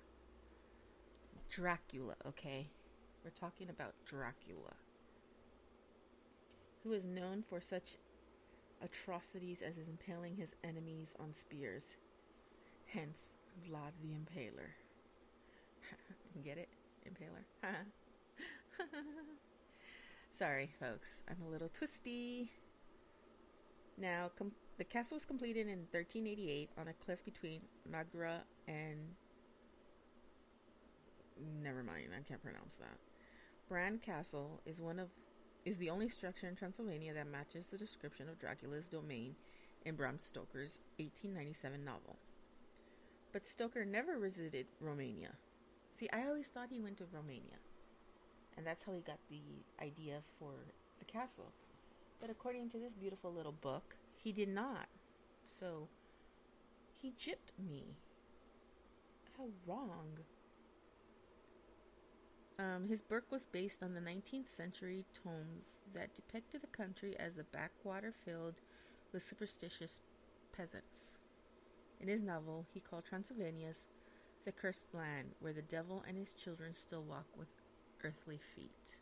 Dracula, 1.53 2.15
okay? 2.27 2.71
We're 3.23 3.31
talking 3.31 3.69
about 3.69 3.95
Dracula. 4.07 4.73
Who 6.83 6.93
is 6.93 7.05
known 7.05 7.45
for 7.47 7.61
such 7.61 7.97
atrocities 8.83 9.63
as 9.63 9.75
impaling 9.77 10.37
his 10.37 10.55
enemies 10.65 11.15
on 11.21 11.35
spears. 11.35 11.95
Hence, 12.87 13.21
Vlad 13.69 13.93
the 14.03 14.09
Impaler. 14.09 14.71
Get 16.45 16.57
it? 16.57 16.71
Impaler. 17.07 17.45
Sorry, 20.33 20.71
folks. 20.81 21.23
I'm 21.29 21.47
a 21.47 21.51
little 21.51 21.69
twisty. 21.69 22.51
Now, 23.99 24.31
com- 24.39 24.53
the 24.79 24.85
castle 24.85 25.17
was 25.17 25.27
completed 25.27 25.67
in 25.67 25.87
1388 25.91 26.71
on 26.79 26.89
a 26.89 26.95
cliff 26.95 27.23
between 27.25 27.61
Nagra 27.91 28.39
and 28.67 29.15
never 31.63 31.83
mind, 31.83 32.09
I 32.19 32.23
can't 32.23 32.43
pronounce 32.43 32.75
that. 32.77 32.99
Bran 33.69 33.99
Castle 33.99 34.61
is 34.67 34.81
one 34.81 34.99
of 34.99 35.09
is 35.65 35.79
the 35.79 35.91
only 35.91 36.09
structure 36.09 36.49
in 36.49 36.57
Transylvania 36.57 37.15
that 37.15 37.31
matches 37.31 37.67
the 37.67 37.79
description 37.79 38.29
of 38.29 38.41
Dracula's 38.41 38.89
domain 38.89 39.37
in 39.85 39.95
Bram 39.95 40.19
Stoker's 40.19 40.81
1897 40.99 41.85
novel. 41.85 42.17
But 43.33 43.47
Stoker 43.47 43.85
never 43.85 44.19
visited 44.19 44.67
Romania. 44.81 45.31
See, 45.99 46.09
I 46.13 46.27
always 46.27 46.49
thought 46.49 46.69
he 46.71 46.81
went 46.81 46.99
to 46.99 47.05
Romania. 47.13 47.63
And 48.57 48.67
that's 48.67 48.85
how 48.85 48.93
he 48.93 49.01
got 49.01 49.19
the 49.31 49.41
idea 49.81 50.19
for 50.39 50.53
the 50.99 51.05
castle. 51.05 51.53
But 52.21 52.31
according 52.31 52.71
to 52.71 52.79
this 52.79 52.93
beautiful 52.93 53.33
little 53.33 53.53
book, 53.53 53.97
he 54.17 54.33
did 54.33 54.49
not. 54.49 54.89
So 55.47 55.89
he 57.01 57.13
gypped 57.19 57.53
me. 57.59 57.97
How 59.37 59.47
wrong. 59.67 60.19
Um, 62.59 62.87
his 62.89 63.03
work 63.09 63.25
was 63.31 63.47
based 63.47 63.83
on 63.83 63.95
the 63.95 64.01
19th 64.01 64.49
century 64.49 65.05
tomes 65.25 65.83
that 65.95 66.15
depicted 66.15 66.61
the 66.61 66.67
country 66.67 67.17
as 67.19 67.39
a 67.39 67.45
backwater 67.45 68.13
filled 68.25 68.61
with 69.13 69.23
superstitious 69.23 70.01
peasants. 70.55 71.11
In 72.01 72.09
his 72.09 72.23
novel, 72.23 72.67
he 72.73 72.81
called 72.81 73.05
Transylvania's 73.05 73.89
the 74.45 74.53
cursed 74.53 74.93
land 74.93 75.29
where 75.41 75.53
the 75.53 75.63
devil 75.63 76.05
and 76.07 76.17
his 76.17 76.35
children 76.35 76.75
still 76.75 77.03
walk 77.03 77.27
with 77.37 77.49
earthly 78.05 78.41
feet. 78.55 78.99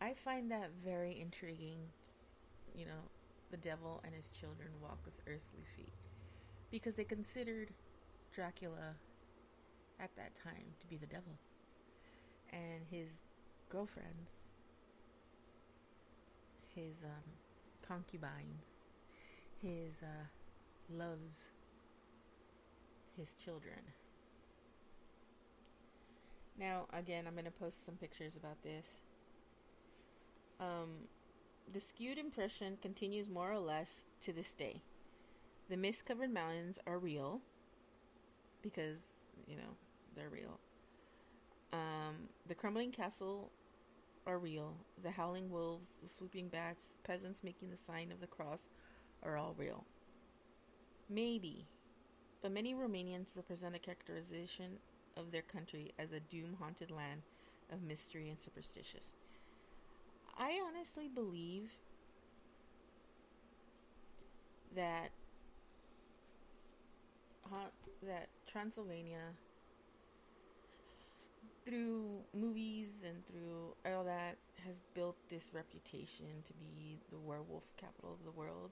I 0.00 0.14
find 0.14 0.50
that 0.50 0.70
very 0.84 1.20
intriguing. 1.20 1.78
You 2.74 2.86
know, 2.86 3.08
the 3.50 3.56
devil 3.56 4.00
and 4.04 4.14
his 4.14 4.30
children 4.30 4.68
walk 4.82 4.98
with 5.04 5.14
earthly 5.26 5.64
feet. 5.76 5.92
Because 6.70 6.94
they 6.94 7.04
considered 7.04 7.70
Dracula 8.32 8.94
at 10.00 10.10
that 10.16 10.32
time 10.34 10.74
to 10.80 10.86
be 10.86 10.96
the 10.96 11.06
devil. 11.06 11.38
And 12.52 12.82
his 12.90 13.08
girlfriends, 13.68 14.30
his 16.74 17.02
um, 17.04 17.32
concubines, 17.86 18.78
his 19.60 20.02
uh, 20.02 20.26
loves, 20.90 21.36
his 23.16 23.34
children. 23.44 23.92
Now, 26.58 26.86
again, 26.92 27.26
I'm 27.26 27.34
going 27.34 27.44
to 27.44 27.50
post 27.50 27.84
some 27.84 27.94
pictures 27.94 28.36
about 28.36 28.62
this. 28.62 28.86
Um, 30.60 31.06
the 31.72 31.80
skewed 31.80 32.18
impression 32.18 32.78
continues 32.80 33.28
more 33.28 33.52
or 33.52 33.60
less 33.60 34.04
to 34.24 34.32
this 34.32 34.52
day. 34.54 34.80
The 35.68 35.76
mist 35.76 36.06
covered 36.06 36.32
mountains 36.32 36.78
are 36.86 36.98
real 36.98 37.40
because, 38.62 39.16
you 39.46 39.56
know, 39.56 39.76
they're 40.18 40.28
real. 40.28 40.58
Um, 41.72 42.28
the 42.46 42.54
crumbling 42.54 42.92
castle 42.92 43.50
are 44.26 44.38
real. 44.38 44.74
The 45.02 45.12
howling 45.12 45.50
wolves, 45.50 45.88
the 46.02 46.08
swooping 46.08 46.48
bats, 46.48 46.94
peasants 47.04 47.44
making 47.44 47.70
the 47.70 47.76
sign 47.76 48.10
of 48.10 48.20
the 48.20 48.26
cross 48.26 48.68
are 49.22 49.36
all 49.36 49.54
real. 49.56 49.84
Maybe, 51.08 51.66
but 52.42 52.52
many 52.52 52.74
Romanians 52.74 53.28
represent 53.34 53.74
a 53.74 53.78
characterization 53.78 54.78
of 55.16 55.32
their 55.32 55.42
country 55.42 55.92
as 55.98 56.12
a 56.12 56.20
doom 56.20 56.56
haunted 56.60 56.90
land 56.90 57.22
of 57.72 57.82
mystery 57.82 58.28
and 58.28 58.38
superstitious. 58.38 59.12
I 60.38 60.60
honestly 60.66 61.08
believe 61.08 61.70
that 64.76 65.10
that 68.06 68.28
Transylvania 68.46 69.32
through 71.68 72.20
movies 72.34 73.02
and 73.06 73.26
through 73.26 73.74
all 73.84 74.04
that 74.04 74.38
has 74.64 74.76
built 74.94 75.16
this 75.28 75.50
reputation 75.52 76.26
to 76.44 76.52
be 76.54 76.98
the 77.10 77.18
werewolf 77.18 77.64
capital 77.76 78.12
of 78.12 78.24
the 78.24 78.30
world 78.30 78.70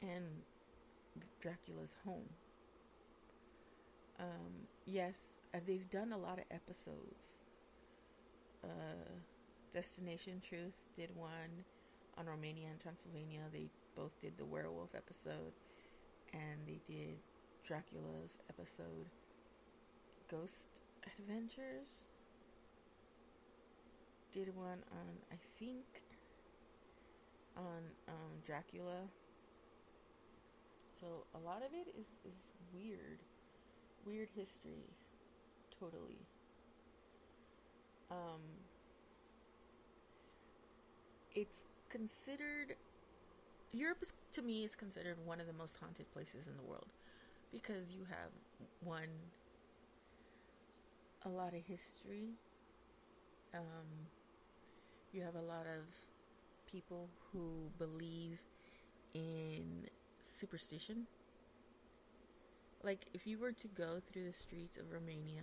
and 0.00 0.24
Dracula's 1.40 1.96
home. 2.04 2.28
Um, 4.20 4.68
yes, 4.84 5.38
uh, 5.52 5.58
they've 5.66 5.88
done 5.90 6.12
a 6.12 6.18
lot 6.18 6.38
of 6.38 6.44
episodes. 6.52 7.38
Uh, 8.62 9.10
Destination 9.72 10.40
Truth 10.46 10.74
did 10.94 11.16
one 11.16 11.64
on 12.16 12.26
Romania 12.26 12.68
and 12.70 12.78
Transylvania. 12.78 13.40
They 13.52 13.70
both 13.96 14.12
did 14.20 14.38
the 14.38 14.44
werewolf 14.44 14.94
episode, 14.94 15.52
and 16.32 16.60
they 16.66 16.80
did 16.86 17.16
Dracula's 17.66 18.38
episode, 18.48 19.08
Ghost 20.30 20.82
Adventures. 21.06 22.04
Did 24.32 24.54
one 24.56 24.84
on, 24.92 25.08
I 25.32 25.36
think, 25.58 25.84
on 27.56 27.82
um, 28.08 28.32
Dracula. 28.44 29.08
So 31.00 31.06
a 31.34 31.38
lot 31.38 31.58
of 31.58 31.72
it 31.72 31.88
is, 31.98 32.06
is 32.24 32.38
weird. 32.72 33.20
Weird 34.06 34.28
history. 34.34 34.94
Totally. 35.78 36.26
Um, 38.10 38.40
it's 41.34 41.64
considered 41.88 42.76
Europe 43.72 43.98
is, 44.02 44.12
to 44.32 44.42
me 44.42 44.64
is 44.64 44.74
considered 44.74 45.16
one 45.24 45.40
of 45.40 45.46
the 45.46 45.52
most 45.52 45.76
haunted 45.80 46.10
places 46.12 46.46
in 46.46 46.56
the 46.56 46.62
world 46.62 46.88
because 47.52 47.92
you 47.94 48.04
have 48.08 48.30
one 48.82 49.08
a 51.24 51.28
lot 51.28 51.48
of 51.48 51.60
history 51.66 52.30
um, 53.54 54.08
you 55.12 55.22
have 55.22 55.34
a 55.34 55.40
lot 55.40 55.66
of 55.66 55.84
people 56.70 57.08
who 57.32 57.70
believe 57.78 58.38
in 59.14 59.86
superstition 60.20 61.06
like 62.82 63.06
if 63.12 63.26
you 63.26 63.38
were 63.38 63.52
to 63.52 63.68
go 63.68 64.00
through 64.00 64.24
the 64.24 64.32
streets 64.32 64.78
of 64.78 64.92
Romania 64.92 65.42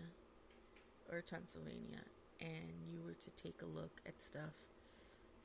or 1.11 1.21
Transylvania 1.21 2.03
and 2.39 2.87
you 2.89 3.01
were 3.05 3.13
to 3.13 3.29
take 3.31 3.61
a 3.61 3.65
look 3.65 4.01
at 4.05 4.21
stuff 4.21 4.53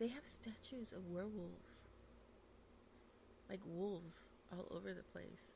they 0.03 0.09
have 0.09 0.27
statues 0.27 0.92
of 0.92 1.07
werewolves. 1.11 1.83
Like 3.49 3.61
wolves 3.64 4.31
all 4.53 4.66
over 4.77 4.92
the 4.92 5.05
place. 5.05 5.53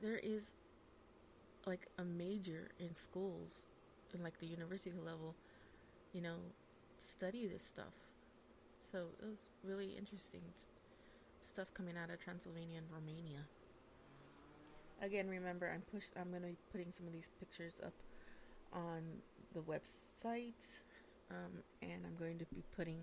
There 0.00 0.16
is 0.16 0.52
like 1.66 1.88
a 1.98 2.04
major 2.04 2.70
in 2.78 2.94
schools 2.94 3.62
in 4.14 4.22
like 4.22 4.38
the 4.40 4.46
university 4.46 4.96
level, 5.04 5.34
you 6.12 6.20
know, 6.20 6.36
study 7.00 7.46
this 7.46 7.64
stuff. 7.64 7.94
So 8.92 9.06
it 9.20 9.26
was 9.26 9.46
really 9.64 9.94
interesting 9.98 10.42
stuff 11.42 11.72
coming 11.74 11.94
out 11.96 12.10
of 12.10 12.20
Transylvania 12.22 12.78
and 12.78 12.86
Romania. 12.92 13.40
Again, 15.02 15.28
remember 15.28 15.70
I'm 15.72 15.82
push 15.92 16.04
I'm 16.16 16.30
going 16.30 16.42
to 16.42 16.48
be 16.48 16.56
putting 16.70 16.92
some 16.92 17.06
of 17.06 17.12
these 17.12 17.28
pictures 17.38 17.74
up 17.84 17.92
on 18.72 19.02
the 19.52 19.60
website 19.60 20.78
um, 21.30 21.62
and 21.82 22.04
I'm 22.06 22.16
going 22.18 22.38
to 22.38 22.46
be 22.46 22.62
putting 22.76 23.00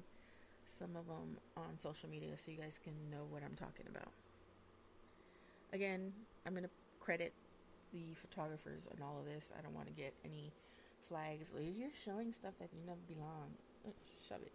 some 0.65 0.95
of 0.95 1.07
them 1.07 1.37
on 1.57 1.79
social 1.79 2.09
media 2.09 2.35
so 2.37 2.51
you 2.51 2.57
guys 2.57 2.79
can 2.81 2.93
know 3.11 3.25
what 3.29 3.43
I'm 3.43 3.55
talking 3.55 3.85
about. 3.89 4.11
Again, 5.73 6.13
I'm 6.45 6.53
going 6.53 6.63
to 6.63 6.69
credit 6.99 7.33
the 7.91 8.15
photographers 8.15 8.87
and 8.91 9.01
all 9.01 9.19
of 9.19 9.25
this. 9.25 9.51
I 9.57 9.61
don't 9.61 9.75
want 9.75 9.87
to 9.87 9.93
get 9.93 10.13
any 10.23 10.51
flags. 11.07 11.47
You're 11.59 11.89
showing 12.05 12.33
stuff 12.33 12.53
that 12.59 12.69
you 12.73 12.79
never 12.85 13.01
belong. 13.07 13.51
Uh, 13.85 13.91
shove 14.27 14.41
it. 14.41 14.51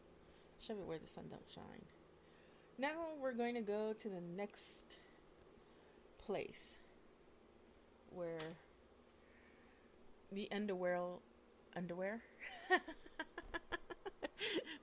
Shove 0.67 0.79
it 0.79 0.87
where 0.87 0.99
the 0.99 1.09
sun 1.09 1.25
don't 1.31 1.43
shine. 1.55 1.85
Now 2.79 2.93
we're 3.21 3.33
going 3.33 3.55
to 3.55 3.61
go 3.61 3.95
to 4.03 4.09
the 4.09 4.21
next 4.37 4.97
place 6.19 6.67
where 8.11 8.57
the 10.33 10.49
underworld 10.53 11.21
underwear 11.77 12.23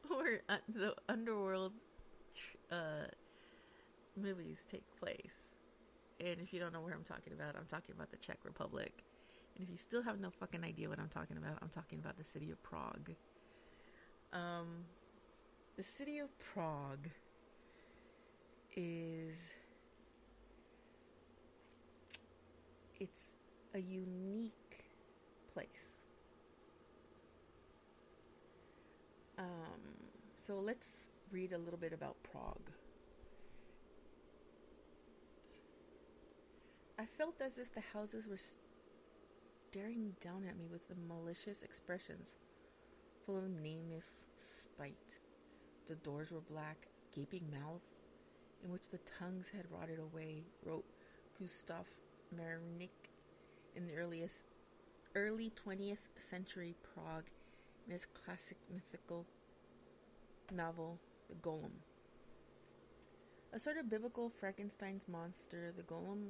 where 0.07 0.41
uh, 0.47 0.57
the 0.73 0.95
underworld 1.09 1.73
uh, 2.71 3.07
movies 4.19 4.65
take 4.69 4.83
place. 4.99 5.52
And 6.23 6.39
if 6.39 6.53
you 6.53 6.59
don't 6.59 6.71
know 6.71 6.79
where 6.79 6.93
I'm 6.93 7.03
talking 7.03 7.33
about, 7.33 7.55
I'm 7.57 7.65
talking 7.65 7.93
about 7.95 8.11
the 8.11 8.17
Czech 8.17 8.37
Republic. 8.45 9.03
And 9.55 9.63
if 9.63 9.69
you 9.69 9.77
still 9.77 10.01
have 10.03 10.19
no 10.19 10.29
fucking 10.29 10.63
idea 10.63 10.87
what 10.87 10.99
I'm 10.99 11.09
talking 11.09 11.37
about, 11.37 11.57
I'm 11.61 11.69
talking 11.69 11.99
about 11.99 12.17
the 12.17 12.23
city 12.23 12.49
of 12.49 12.61
Prague. 12.63 13.11
Um, 14.31 14.85
the 15.75 15.83
city 15.83 16.19
of 16.19 16.29
Prague 16.39 17.09
is 18.75 19.37
it's 22.99 23.33
a 23.75 23.79
unique 23.79 24.85
place. 25.53 25.67
Um, 29.37 29.45
so 30.41 30.59
let's 30.59 31.09
read 31.31 31.51
a 31.51 31.57
little 31.57 31.79
bit 31.79 31.91
about 31.91 32.15
Prague. 32.23 32.69
I 36.99 37.05
felt 37.05 37.41
as 37.41 37.57
if 37.57 37.73
the 37.73 37.81
houses 37.81 38.27
were 38.27 38.39
staring 39.71 40.15
down 40.21 40.45
at 40.47 40.57
me 40.57 40.67
with 40.71 40.81
malicious 41.07 41.63
expressions, 41.63 42.35
full 43.25 43.37
of 43.37 43.49
nameless 43.49 44.25
spite. 44.37 45.17
The 45.87 45.95
doors 45.95 46.31
were 46.31 46.41
black, 46.41 46.87
gaping 47.15 47.49
mouths 47.51 47.99
in 48.63 48.71
which 48.71 48.89
the 48.89 48.99
tongues 49.19 49.47
had 49.55 49.65
rotted 49.71 49.99
away, 49.99 50.43
wrote 50.63 50.85
Gustav 51.39 51.87
Meyrink 52.35 52.89
in 53.75 53.87
the 53.87 53.95
earliest 53.95 54.43
early 55.15 55.51
20th 55.65 56.09
century 56.17 56.75
Prague 56.93 57.25
in 57.85 57.91
his 57.91 58.05
classic 58.05 58.57
mythical 58.71 59.25
novel, 60.51 60.99
The 61.29 61.35
Golem. 61.35 61.81
A 63.51 63.59
sort 63.59 63.77
of 63.77 63.89
biblical 63.89 64.29
Frankenstein's 64.29 65.07
monster, 65.07 65.71
the 65.75 65.83
Golem 65.83 66.29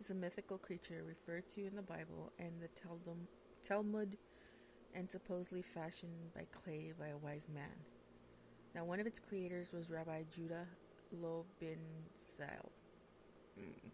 is 0.00 0.10
a 0.10 0.14
mythical 0.14 0.58
creature 0.58 1.04
referred 1.06 1.48
to 1.50 1.66
in 1.66 1.76
the 1.76 1.82
Bible 1.82 2.32
and 2.38 2.52
the 2.60 2.68
Talmud 3.62 4.16
and 4.94 5.10
supposedly 5.10 5.62
fashioned 5.62 6.32
by 6.34 6.46
clay 6.52 6.92
by 6.98 7.08
a 7.08 7.16
wise 7.16 7.46
man. 7.52 7.84
Now, 8.74 8.84
one 8.84 9.00
of 9.00 9.06
its 9.06 9.18
creators 9.18 9.72
was 9.72 9.90
Rabbi 9.90 10.24
Judah 10.34 10.66
Lobenzil 11.14 12.70
mm. 13.58 13.90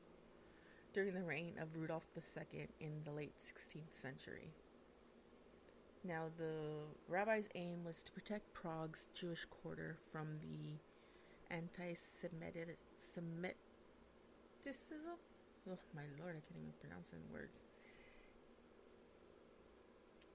during 0.93 1.15
the 1.15 1.23
reign 1.23 1.55
of 1.61 1.77
Rudolf 1.77 2.05
II 2.17 2.69
in 2.81 3.03
the 3.05 3.13
late 3.13 3.35
16th 3.41 4.01
century. 4.01 4.53
Now, 6.05 6.25
the 6.37 6.87
rabbi's 7.09 7.49
aim 7.55 7.85
was 7.85 8.03
to 8.03 8.13
protect 8.13 8.53
Prague's 8.55 9.07
Jewish 9.15 9.45
quarter 9.45 9.99
from 10.11 10.39
the 10.41 10.79
anti 11.55 11.95
Semitism. 11.95 12.77
Oh, 15.71 15.79
my 15.95 16.03
lord, 16.19 16.37
I 16.37 16.41
can't 16.41 16.59
even 16.61 16.73
pronounce 16.81 17.13
any 17.13 17.27
words. 17.33 17.61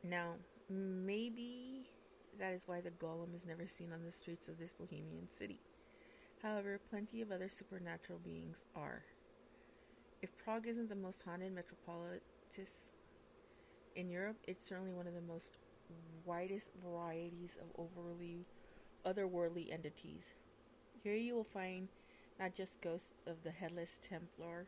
Now, 0.04 0.36
maybe 0.70 1.90
that 2.40 2.54
is 2.54 2.63
why 2.66 2.82
the 2.82 2.92
golem 2.92 3.36
is 3.36 3.46
never 3.46 3.68
seen 3.68 3.92
on 3.92 4.06
the 4.06 4.13
streets 4.13 4.48
of 4.48 4.58
this 4.58 4.74
bohemian 4.74 5.30
city. 5.30 5.60
However, 6.42 6.80
plenty 6.90 7.22
of 7.22 7.32
other 7.32 7.50
supernatural 7.50 8.20
beings 8.24 8.63
are. 8.76 9.04
If 10.22 10.38
Prague 10.38 10.68
isn't 10.68 10.90
the 10.90 10.96
most 10.96 11.24
haunted 11.24 11.54
metropolis 11.54 12.22
in 13.96 14.10
Europe, 14.10 14.38
it's 14.48 14.68
certainly 14.68 14.94
one 14.94 15.08
of 15.08 15.13
the 15.13 15.22
most 15.22 15.58
widest 16.26 16.70
varieties 16.84 17.58
of 17.62 17.68
overly 17.78 18.46
otherworldly 19.06 19.74
entities. 19.74 20.34
Here 21.04 21.16
you 21.16 21.36
will 21.36 21.44
find 21.44 21.88
not 22.40 22.56
just 22.56 22.82
ghosts 22.82 23.13
of 23.26 23.44
the 23.44 23.52
headless 23.52 24.00
Templar, 24.02 24.68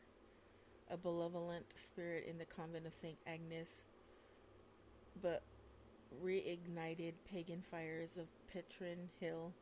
a 0.90 0.98
malevolent 1.04 1.74
spirit 1.76 2.26
in 2.28 2.38
the 2.38 2.46
convent 2.46 2.86
of 2.86 2.94
St. 2.94 3.18
Agnes, 3.28 3.86
but 5.22 5.44
reignited 6.24 7.14
pagan 7.30 7.62
fires 7.62 8.18
of 8.18 8.28
Petrin 8.52 9.10
Hill, 9.20 9.54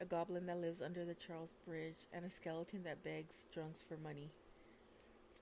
a 0.00 0.04
goblin 0.04 0.46
that 0.46 0.60
lives 0.60 0.80
under 0.80 1.04
the 1.04 1.14
Charles 1.14 1.54
Bridge, 1.66 2.06
and 2.12 2.24
a 2.24 2.30
skeleton 2.30 2.82
that 2.84 3.04
begs 3.04 3.46
drunks 3.52 3.82
for 3.86 3.96
money. 3.96 4.30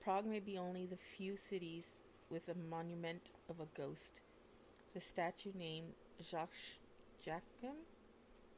Prague 0.03 0.25
may 0.25 0.39
be 0.39 0.57
only 0.57 0.85
the 0.85 0.97
few 0.97 1.37
cities 1.37 1.95
with 2.29 2.47
a 2.47 2.55
monument 2.55 3.31
of 3.49 3.59
a 3.59 3.67
ghost. 3.77 4.21
The 4.93 5.01
statue 5.01 5.51
named 5.57 5.93
Jacques 6.21 6.49
Jacques 7.23 7.43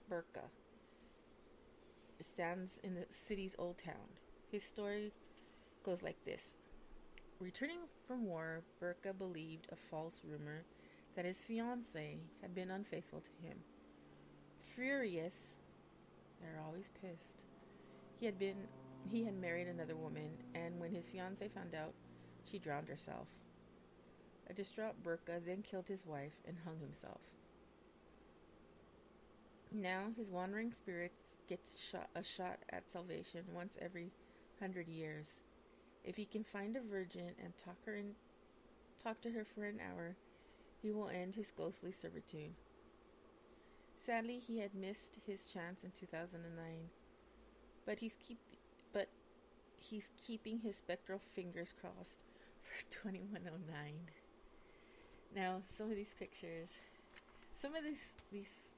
Burka 0.08 0.50
stands 2.24 2.80
in 2.84 2.96
the 2.96 3.06
city's 3.10 3.56
old 3.58 3.78
town. 3.78 4.18
His 4.52 4.64
story 4.64 5.14
goes 5.84 6.04
like 6.04 6.24
this. 6.26 6.56
Returning 7.40 7.80
from 8.08 8.26
war, 8.26 8.62
Burka 8.80 9.14
believed 9.14 9.68
a 9.72 9.76
false 9.76 10.22
rumor 10.24 10.64
that 11.16 11.26
his 11.26 11.40
fiancée 11.40 12.20
had 12.42 12.54
been 12.54 12.70
unfaithful 12.70 13.22
to 13.22 13.48
him. 13.48 13.58
Furious, 14.76 15.58
they're 16.40 16.62
always 16.66 16.90
pissed. 17.02 17.44
He 18.20 18.26
had 18.26 18.38
been 18.38 18.68
he 19.10 19.24
had 19.24 19.42
married 19.42 19.68
another 19.68 19.96
woman, 19.96 20.30
and 20.54 20.80
when 20.80 20.94
his 20.94 21.06
fiancée 21.06 21.52
found 21.52 21.74
out, 21.74 21.94
she 22.44 22.60
drowned 22.60 22.88
herself. 22.88 23.28
A 24.48 24.54
distraught 24.54 25.02
Burka 25.02 25.40
then 25.44 25.64
killed 25.64 25.88
his 25.88 26.06
wife 26.06 26.44
and 26.48 26.58
hung 26.64 26.80
himself. 26.80 27.22
Now 29.72 30.08
his 30.18 30.30
wandering 30.30 30.74
spirit 30.74 31.14
gets 31.48 31.80
shot, 31.80 32.10
a 32.16 32.24
shot 32.24 32.60
at 32.70 32.92
salvation 32.92 33.46
once 33.54 33.78
every 33.82 34.12
hundred 34.60 34.88
years. 34.88 35.42
If 36.04 36.16
he 36.16 36.26
can 36.26 36.44
find 36.44 36.76
a 36.76 36.82
virgin 36.82 37.32
and 37.44 37.58
talk 37.58 37.86
her 37.86 37.96
in, 37.96 38.16
talk 39.02 39.22
to 39.22 39.32
her 39.32 39.46
for 39.46 39.66
an 39.66 39.80
hour, 39.80 40.16
he 40.82 40.92
will 40.92 41.10
end 41.10 41.36
his 41.36 41.52
ghostly 41.52 41.92
servitude. 41.92 42.54
Sadly, 44.04 44.40
he 44.40 44.60
had 44.60 44.74
missed 44.74 45.20
his 45.28 45.46
chance 45.46 45.84
in 45.84 45.92
2009, 45.92 46.90
but 47.86 48.00
he's 48.00 48.16
keep 48.20 48.40
but 48.92 49.10
he's 49.78 50.10
keeping 50.18 50.60
his 50.60 50.78
spectral 50.78 51.20
fingers 51.20 51.74
crossed 51.80 52.20
for 52.64 52.84
2109. 52.90 54.10
Now, 55.36 55.62
some 55.70 55.90
of 55.90 55.96
these 55.96 56.16
pictures, 56.18 56.78
some 57.56 57.76
of 57.76 57.84
these 57.84 58.16
these 58.32 58.70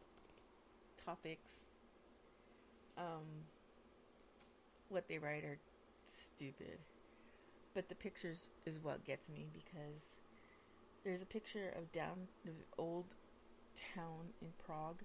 topics, 1.06 1.52
um, 2.98 3.48
what 4.90 5.08
they 5.08 5.18
write 5.20 5.46
are 5.46 5.60
stupid, 6.06 6.80
but 7.74 7.90
the 7.90 7.96
pictures 7.96 8.50
is 8.66 8.80
what 8.80 9.06
gets 9.06 9.30
me 9.30 9.48
because 9.54 10.16
there's 11.04 11.22
a 11.22 11.26
picture 11.26 11.74
of 11.76 11.92
down 11.92 12.28
the 12.46 12.52
old 12.78 13.16
town 13.76 14.34
in 14.42 14.50
Prague. 14.66 15.02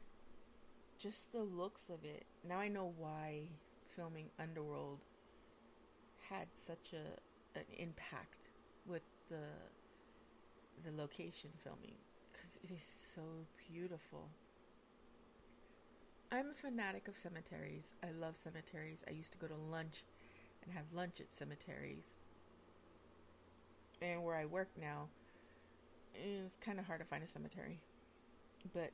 Just 0.98 1.33
the 1.33 1.42
looks 1.42 1.83
of 1.88 2.04
it. 2.04 2.26
Now 2.46 2.59
I 2.59 2.68
know 2.68 2.92
why 2.96 3.48
filming 3.96 4.26
Underworld 4.38 5.00
had 6.28 6.48
such 6.66 6.92
a 6.92 7.59
an 7.59 7.64
impact 7.78 8.48
with 8.87 9.02
the 9.28 9.46
the 10.85 10.96
location 10.96 11.50
filming 11.62 11.96
because 12.31 12.57
it 12.62 12.70
is 12.70 12.85
so 13.14 13.22
beautiful. 13.70 14.28
I'm 16.31 16.50
a 16.50 16.54
fanatic 16.54 17.09
of 17.09 17.16
cemeteries. 17.16 17.94
I 18.02 18.11
love 18.11 18.37
cemeteries. 18.37 19.02
I 19.09 19.12
used 19.12 19.33
to 19.33 19.38
go 19.38 19.46
to 19.46 19.54
lunch 19.54 20.04
and 20.62 20.74
have 20.74 20.85
lunch 20.92 21.20
at 21.20 21.35
cemeteries. 21.35 22.04
And 24.00 24.22
where 24.22 24.37
I 24.37 24.44
work 24.44 24.68
now, 24.80 25.08
it's 26.14 26.56
kind 26.56 26.78
of 26.78 26.87
hard 26.87 27.00
to 27.00 27.06
find 27.06 27.22
a 27.22 27.26
cemetery. 27.26 27.80
But 28.72 28.92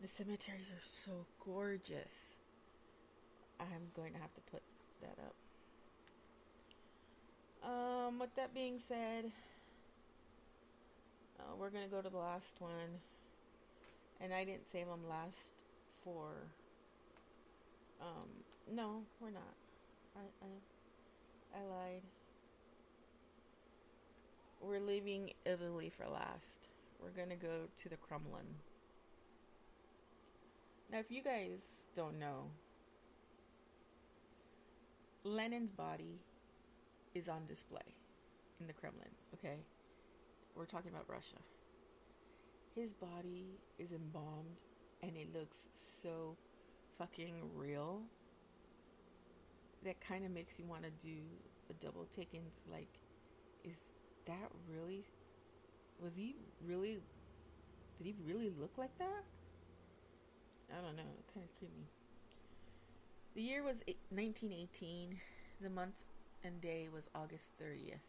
the 0.00 0.08
cemeteries 0.08 0.68
are 0.68 0.84
so 1.04 1.26
gorgeous. 1.44 2.36
I'm 3.60 3.90
going 3.94 4.12
to 4.12 4.18
have 4.18 4.34
to 4.34 4.40
put 4.50 4.62
that 5.00 5.16
up. 5.22 5.34
Um, 7.66 8.18
with 8.18 8.34
that 8.36 8.52
being 8.52 8.78
said, 8.78 9.32
uh, 11.40 11.54
we're 11.58 11.70
going 11.70 11.84
to 11.84 11.90
go 11.90 12.02
to 12.02 12.10
the 12.10 12.18
last 12.18 12.60
one. 12.60 13.00
And 14.20 14.32
I 14.32 14.44
didn't 14.44 14.70
save 14.70 14.86
them 14.86 15.08
last 15.08 15.54
for. 16.04 16.28
Um, 18.00 18.28
no, 18.70 19.02
we're 19.20 19.30
not. 19.30 19.54
I, 20.16 20.44
I, 20.44 21.60
I 21.60 21.64
lied 21.64 22.02
we're 24.64 24.80
leaving 24.80 25.30
Italy 25.44 25.90
for 25.90 26.06
last. 26.08 26.68
We're 27.00 27.10
gonna 27.10 27.36
go 27.36 27.68
to 27.82 27.88
the 27.88 27.96
Kremlin. 27.96 28.46
Now, 30.90 30.98
if 30.98 31.10
you 31.10 31.22
guys 31.22 31.60
don't 31.94 32.18
know, 32.18 32.50
Lenin's 35.24 35.70
body 35.70 36.20
is 37.14 37.28
on 37.28 37.46
display 37.46 37.94
in 38.60 38.66
the 38.66 38.72
Kremlin, 38.72 39.08
okay? 39.34 39.56
We're 40.54 40.66
talking 40.66 40.90
about 40.90 41.08
Russia. 41.08 41.38
His 42.74 42.92
body 42.92 43.58
is 43.78 43.92
embalmed 43.92 44.62
and 45.02 45.16
it 45.16 45.34
looks 45.34 45.56
so 46.02 46.36
fucking 46.98 47.50
real 47.54 48.02
that 49.84 50.00
kind 50.00 50.24
of 50.24 50.30
makes 50.30 50.58
you 50.58 50.64
want 50.64 50.82
to 50.82 50.90
do 50.90 51.18
a 51.70 51.72
double 51.74 52.06
take 52.14 52.32
and 52.34 52.42
it's 52.46 52.66
like, 52.70 53.00
is 53.64 53.80
that 54.26 54.50
really 54.70 55.04
was 56.02 56.16
he 56.16 56.36
really 56.66 56.98
did 57.98 58.06
he 58.06 58.14
really 58.26 58.50
look 58.58 58.72
like 58.76 58.96
that? 58.98 59.24
I 60.70 60.80
don't 60.80 60.96
know, 60.96 61.02
It 61.02 61.32
kind 61.32 61.46
of 61.46 61.58
creepy. 61.58 61.86
The 63.34 63.42
year 63.42 63.62
was 63.62 63.82
1918. 64.10 65.20
The 65.60 65.70
month 65.70 65.94
and 66.42 66.60
day 66.60 66.88
was 66.92 67.08
August 67.14 67.50
30th. 67.60 68.00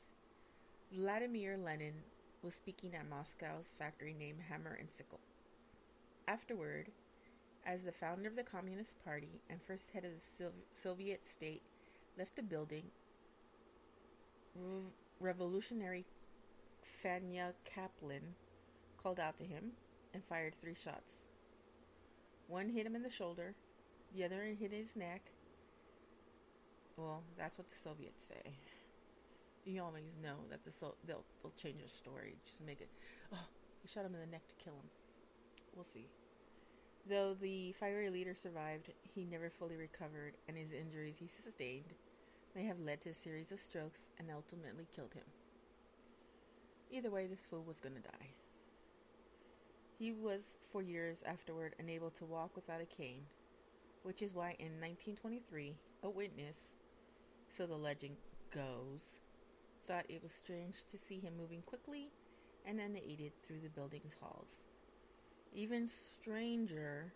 Vladimir 0.92 1.58
Lenin 1.58 2.04
was 2.42 2.56
speaking 2.56 2.96
at 2.96 3.10
Moscow's 3.10 3.74
factory 3.78 4.16
named 4.18 4.40
Hammer 4.50 4.78
and 4.80 4.90
Sickle. 4.92 5.20
Afterward, 6.28 6.92
as 7.66 7.84
the 7.84 7.92
founder 7.92 8.28
of 8.28 8.36
the 8.36 8.44
Communist 8.44 9.04
Party 9.04 9.42
and 9.50 9.60
first 9.62 9.92
head 9.92 10.06
of 10.06 10.12
the 10.12 10.52
Soviet 10.74 11.26
state 11.26 11.64
left 12.18 12.36
the 12.36 12.44
building, 12.44 12.86
revolutionary 15.20 16.06
Fanya 17.04 17.54
Kaplan 17.66 18.36
called 19.02 19.20
out 19.20 19.38
to 19.38 19.44
him 19.44 19.72
and 20.14 20.24
fired 20.24 20.56
three 20.60 20.76
shots. 20.76 21.22
One 22.48 22.70
hit 22.70 22.86
him 22.86 22.96
in 22.96 23.04
the 23.04 23.10
shoulder, 23.10 23.56
the 24.16 24.24
other 24.24 24.44
hit 24.60 24.72
his 24.72 24.96
neck. 24.96 25.32
Well, 26.98 27.24
that's 27.38 27.58
what 27.58 27.70
the 27.70 27.76
Soviets 27.76 28.26
say. 28.28 28.54
you 29.66 29.82
always 29.82 30.16
know 30.22 30.38
that 30.50 30.64
the 30.64 30.72
so 30.72 30.96
they'll 31.06 31.26
they'll 31.42 31.54
change 31.58 31.82
the 31.84 31.90
story, 31.90 32.36
just 32.46 32.64
make 32.66 32.82
it. 32.82 32.90
Oh, 33.34 33.48
he 33.82 33.88
shot 33.88 34.06
him 34.06 34.14
in 34.16 34.22
the 34.22 34.28
neck 34.28 34.48
to 34.48 34.56
kill 34.64 34.74
him. 34.74 34.90
We'll 35.76 35.84
see. 35.84 36.08
Though 37.08 37.36
the 37.40 37.74
fiery 37.74 38.10
leader 38.10 38.34
survived, 38.34 38.92
he 39.04 39.26
never 39.26 39.50
fully 39.50 39.76
recovered, 39.76 40.36
and 40.48 40.58
his 40.58 40.72
injuries 40.72 41.18
he 41.20 41.28
sustained 41.28 41.94
may 42.56 42.64
have 42.64 42.80
led 42.80 43.02
to 43.02 43.10
a 43.10 43.14
series 43.14 43.52
of 43.52 43.60
strokes 43.60 44.10
and 44.18 44.30
ultimately 44.34 44.88
killed 44.96 45.14
him. 45.14 45.26
Either 46.90 47.12
way, 47.12 47.28
this 47.28 47.42
fool 47.42 47.64
was 47.64 47.82
gonna 47.82 48.00
die. 48.00 48.30
He 50.00 50.14
was, 50.14 50.56
for 50.72 50.82
years 50.82 51.24
afterward, 51.26 51.76
unable 51.80 52.12
to 52.12 52.26
walk 52.26 52.56
without 52.56 52.82
a 52.82 52.86
cane, 52.86 53.24
which 54.04 54.22
is 54.22 54.34
why 54.34 54.56
in 54.60 54.80
1923, 54.80 55.76
a 56.04 56.10
witness, 56.10 56.76
so 57.50 57.66
the 57.66 57.76
legend 57.76 58.16
goes, 58.54 59.20
thought 59.88 60.06
it 60.10 60.24
was 60.24 60.32
strange 60.32 60.76
to 60.90 60.98
see 60.98 61.20
him 61.20 61.34
moving 61.38 61.62
quickly 61.62 62.10
and 62.66 62.80
unaided 62.80 63.32
through 63.44 63.60
the 63.62 63.70
building's 63.70 64.16
halls. 64.20 64.48
Even 65.54 65.88
stranger, 65.88 67.14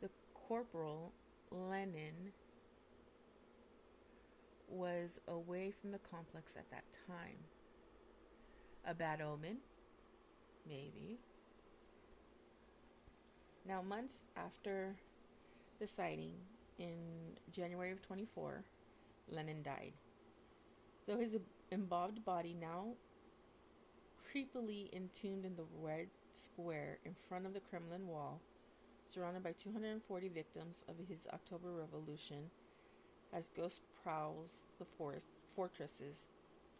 the 0.00 0.10
corporal 0.34 1.12
Lenin 1.50 2.32
was 4.68 5.20
away 5.28 5.70
from 5.70 5.92
the 5.92 5.98
complex 5.98 6.52
at 6.56 6.70
that 6.70 6.84
time. 7.06 7.36
A 8.86 8.94
bad 8.94 9.20
omen? 9.20 9.58
Maybe. 10.66 11.18
Now, 13.66 13.82
months 13.82 14.22
after 14.36 14.96
the 15.78 15.86
sighting 15.86 16.32
in 16.78 16.96
January 17.52 17.92
of 17.92 18.00
24, 18.02 18.64
Lenin 19.28 19.62
died. 19.62 19.92
Though 21.06 21.18
his 21.18 21.36
embalmed 21.70 22.24
body 22.24 22.56
now 22.58 22.94
creepily 24.34 24.92
entombed 24.94 25.44
in 25.44 25.56
the 25.56 25.64
red 25.80 26.08
square 26.34 26.98
in 27.04 27.14
front 27.28 27.46
of 27.46 27.54
the 27.54 27.60
Kremlin 27.60 28.06
wall, 28.06 28.40
surrounded 29.12 29.42
by 29.42 29.52
240 29.52 30.28
victims 30.28 30.84
of 30.88 30.96
his 31.08 31.26
October 31.32 31.72
Revolution, 31.72 32.50
as 33.32 33.50
ghost 33.56 33.80
prowls 34.02 34.66
the 34.78 34.84
forest 34.84 35.28
fortresses 35.54 36.26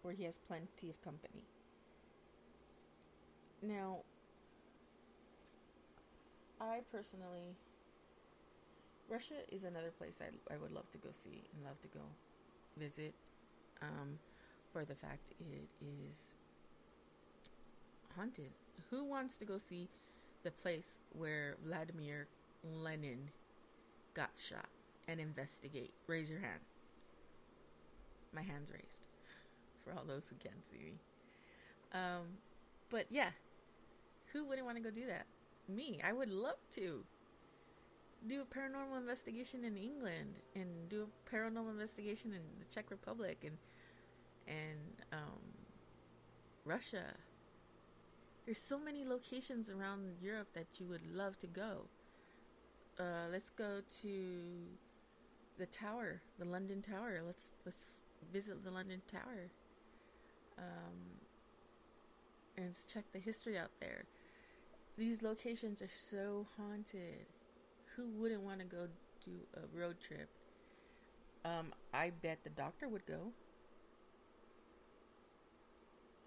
where 0.02 0.14
he 0.14 0.24
has 0.24 0.38
plenty 0.46 0.88
of 0.88 1.02
company. 1.02 1.44
Now, 3.62 3.98
I 6.60 6.80
personally, 6.92 7.56
Russia 9.08 9.34
is 9.50 9.64
another 9.64 9.90
place 9.90 10.20
I, 10.20 10.54
I 10.54 10.58
would 10.58 10.72
love 10.72 10.90
to 10.92 10.98
go 10.98 11.08
see 11.10 11.42
and 11.54 11.64
love 11.64 11.80
to 11.80 11.88
go 11.88 12.00
visit 12.76 13.14
um, 13.82 14.18
for 14.72 14.84
the 14.84 14.94
fact 14.94 15.32
it 15.40 15.68
is 15.80 16.32
haunted. 18.16 18.50
Who 18.90 19.04
wants 19.04 19.38
to 19.38 19.44
go 19.44 19.58
see 19.58 19.88
the 20.44 20.50
place 20.50 20.98
where 21.10 21.56
Vladimir 21.64 22.28
Lenin 22.62 23.30
got 24.14 24.30
shot 24.36 24.68
and 25.08 25.20
investigate? 25.20 25.92
Raise 26.06 26.30
your 26.30 26.40
hand. 26.40 26.60
My 28.32 28.42
hand's 28.42 28.70
raised 28.70 29.08
for 29.82 29.92
all 29.92 30.04
those 30.06 30.28
who 30.28 30.36
can't 30.36 30.62
see 30.70 30.78
me. 30.78 30.92
Um, 31.92 32.38
but 32.90 33.06
yeah, 33.10 33.30
who 34.32 34.44
wouldn't 34.46 34.66
want 34.66 34.76
to 34.76 34.82
go 34.82 34.90
do 34.90 35.06
that? 35.06 35.26
Me. 35.68 36.00
I 36.04 36.12
would 36.12 36.30
love 36.30 36.58
to 36.72 37.04
do 38.26 38.42
a 38.42 38.44
paranormal 38.44 38.98
investigation 38.98 39.64
in 39.64 39.76
England 39.76 40.34
and 40.54 40.88
do 40.88 41.06
a 41.06 41.34
paranormal 41.34 41.70
investigation 41.70 42.32
in 42.32 42.42
the 42.58 42.66
Czech 42.66 42.90
Republic 42.90 43.38
and 43.44 43.56
and 44.46 45.02
um, 45.12 45.40
Russia. 46.64 47.04
There's 48.46 48.58
so 48.58 48.78
many 48.78 49.04
locations 49.04 49.68
around 49.68 50.16
Europe 50.22 50.48
that 50.54 50.66
you 50.78 50.86
would 50.86 51.06
love 51.14 51.38
to 51.40 51.46
go. 51.46 51.88
Uh, 52.98 53.28
let's 53.30 53.50
go 53.50 53.80
to 54.02 54.08
the 55.58 55.66
tower, 55.66 56.22
the 56.38 56.44
London 56.44 56.80
Tower. 56.80 57.20
Let's 57.26 57.50
let's 57.66 58.00
visit 58.32 58.64
the 58.64 58.70
London 58.70 59.02
Tower. 59.10 59.50
Um, 60.56 61.18
and 62.56 62.74
check 62.92 63.04
the 63.12 63.18
history 63.18 63.56
out 63.56 63.70
there. 63.80 64.04
These 64.96 65.22
locations 65.22 65.80
are 65.80 65.88
so 65.88 66.46
haunted. 66.56 67.26
Who 67.96 68.08
wouldn't 68.08 68.42
want 68.42 68.58
to 68.60 68.64
go 68.64 68.88
do 69.24 69.30
a 69.54 69.78
road 69.78 69.96
trip? 70.00 70.28
Um, 71.44 71.72
I 71.94 72.10
bet 72.10 72.38
the 72.42 72.50
doctor 72.50 72.88
would 72.88 73.06
go. 73.06 73.32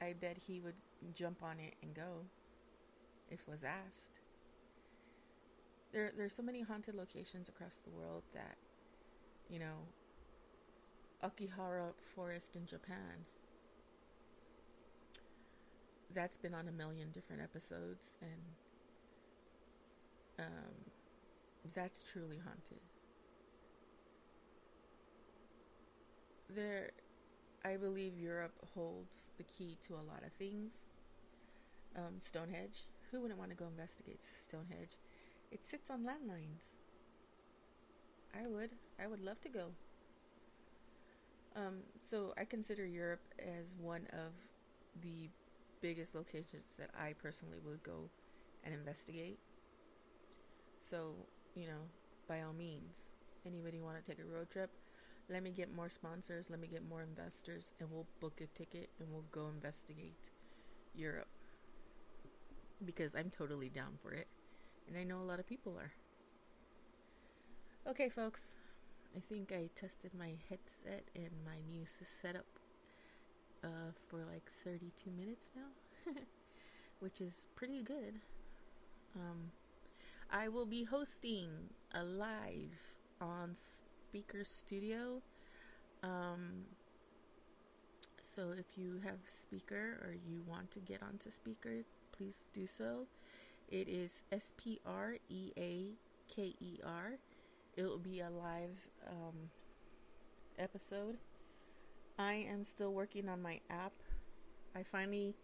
I 0.02 0.14
bet 0.14 0.38
he 0.48 0.62
would 0.62 0.76
jump 1.14 1.44
on 1.44 1.60
it 1.60 1.76
and 1.84 1.94
go 1.94 2.26
if 3.30 3.48
was 3.48 3.64
asked. 3.64 4.12
There 5.92 6.12
there's 6.16 6.34
so 6.34 6.42
many 6.42 6.62
haunted 6.62 6.96
locations 6.96 7.50
across 7.50 7.80
the 7.84 7.92
world 7.92 8.24
that 8.34 8.56
you 9.52 9.60
know 9.60 9.88
Akihara 11.24 11.94
Forest 12.16 12.56
in 12.56 12.66
Japan. 12.66 13.26
That's 16.14 16.38
been 16.38 16.54
on 16.54 16.68
a 16.68 16.72
million 16.72 17.12
different 17.12 17.42
episodes 17.42 18.16
and 18.22 18.42
um 20.40 20.92
that's 21.76 22.02
truly 22.02 22.38
haunted. 22.38 22.82
There 26.50 26.92
I 27.64 27.78
believe 27.78 28.18
Europe 28.18 28.56
holds 28.74 29.30
the 29.38 29.44
key 29.44 29.78
to 29.88 29.94
a 29.94 30.04
lot 30.08 30.24
of 30.26 30.34
things. 30.34 30.72
Um, 31.96 32.16
Stonehenge. 32.20 32.86
Who 33.12 33.22
wouldn't 33.22 33.40
want 33.40 33.52
to 33.52 33.58
go 33.58 33.68
investigate 33.68 34.24
Stonehenge? 34.24 34.98
It 35.52 35.66
sits 35.66 35.92
on 35.92 36.04
landlines. 36.06 36.81
I 38.34 38.48
would. 38.48 38.72
I 39.02 39.08
would 39.08 39.20
love 39.20 39.42
to 39.42 39.50
go. 39.50 39.68
Um, 41.56 41.80
so 42.06 42.34
I 42.38 42.46
consider 42.46 42.86
Europe 42.86 43.22
as 43.40 43.76
one 43.80 44.08
of 44.14 44.32
the 45.02 45.30
biggest 45.82 46.16
locations 46.16 46.76
that 46.78 46.90
I 46.98 47.14
personally 47.14 47.58
would 47.66 47.84
go 47.84 48.10
and 48.64 48.74
investigate. 48.74 49.40
So, 50.84 51.14
you 51.56 51.68
know, 51.68 51.90
by 52.28 52.42
all 52.42 52.54
means, 52.54 53.08
anybody 53.46 53.80
want 53.80 54.04
to 54.04 54.04
take 54.04 54.22
a 54.22 54.26
road 54.26 54.50
trip? 54.50 54.72
Let 55.30 55.44
me 55.44 55.52
get 55.52 55.74
more 55.74 55.90
sponsors, 55.90 56.50
let 56.50 56.60
me 56.60 56.68
get 56.68 56.88
more 56.88 57.02
investors, 57.02 57.74
and 57.80 57.90
we'll 57.92 58.08
book 58.20 58.42
a 58.42 58.48
ticket 58.58 58.90
and 59.00 59.10
we'll 59.12 59.26
go 59.32 59.48
investigate 59.48 60.32
Europe. 60.94 61.30
Because 62.84 63.16
I'm 63.16 63.30
totally 63.30 63.70
down 63.70 63.98
for 64.02 64.12
it. 64.12 64.28
And 64.88 64.98
I 64.98 65.04
know 65.04 65.20
a 65.20 65.24
lot 65.24 65.40
of 65.40 65.48
people 65.48 65.78
are. 65.78 65.92
Okay, 67.88 68.10
folks. 68.10 68.54
I 69.18 69.20
think 69.28 69.52
I 69.52 69.70
tested 69.76 70.12
my 70.18 70.34
headset 70.50 71.06
and 71.16 71.32
my 71.44 71.58
new 71.68 71.84
setup 71.86 72.46
uh, 73.64 73.92
for 74.08 74.20
like 74.20 74.52
32 74.64 75.10
minutes 75.10 75.50
now, 75.56 76.14
which 77.00 77.20
is 77.20 77.48
pretty 77.56 77.82
good. 77.82 78.20
Um, 79.16 79.52
I 80.30 80.48
will 80.48 80.68
be 80.68 80.84
hosting 80.84 81.50
a 81.92 82.04
live 82.04 82.78
on 83.20 83.56
Spreaker 83.56 84.46
Studio. 84.46 85.24
Um, 86.04 86.66
so 88.22 88.54
if 88.58 88.78
you 88.78 89.02
have 89.04 89.26
Spreaker 89.26 89.98
or 90.06 90.14
you 90.24 90.44
want 90.48 90.70
to 90.72 90.80
get 90.80 91.02
onto 91.02 91.32
Spreaker, 91.32 91.84
please 92.12 92.48
do 92.54 92.68
so. 92.68 93.08
It 93.68 93.90
is 93.90 94.22
S 94.32 94.54
P 94.56 94.80
R 94.86 95.16
E 95.30 95.52
A 95.58 95.88
K 96.30 96.54
E 96.62 96.78
R. 96.86 97.14
It 97.76 97.84
will 97.84 97.98
be 97.98 98.20
a 98.20 98.30
live 98.30 98.88
um, 99.08 99.50
episode. 100.60 101.18
I 102.20 102.34
am 102.34 102.66
still 102.66 102.94
working 102.94 103.30
on 103.30 103.42
my 103.42 103.60
app. 103.70 103.94
I 104.76 104.84
finally 104.84 105.36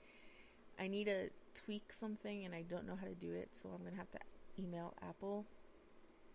I 0.80 0.88
need 0.88 1.06
to 1.06 1.30
tweak 1.56 1.92
something 1.92 2.46
and 2.46 2.54
I 2.54 2.62
don't 2.62 2.86
know 2.86 2.96
how 2.96 3.08
to 3.08 3.16
do 3.16 3.34
it, 3.34 3.50
so 3.52 3.70
I'm 3.70 3.84
gonna 3.84 3.96
have 3.96 4.12
to 4.12 4.20
email 4.60 4.94
Apple. 5.02 5.46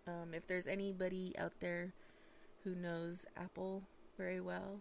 Um, 0.06 0.34
if 0.34 0.46
there's 0.46 0.66
anybody 0.66 1.34
out 1.38 1.52
there 1.60 1.92
who 2.64 2.74
knows 2.74 3.24
Apple 3.36 3.82
very 4.16 4.40
well, 4.40 4.80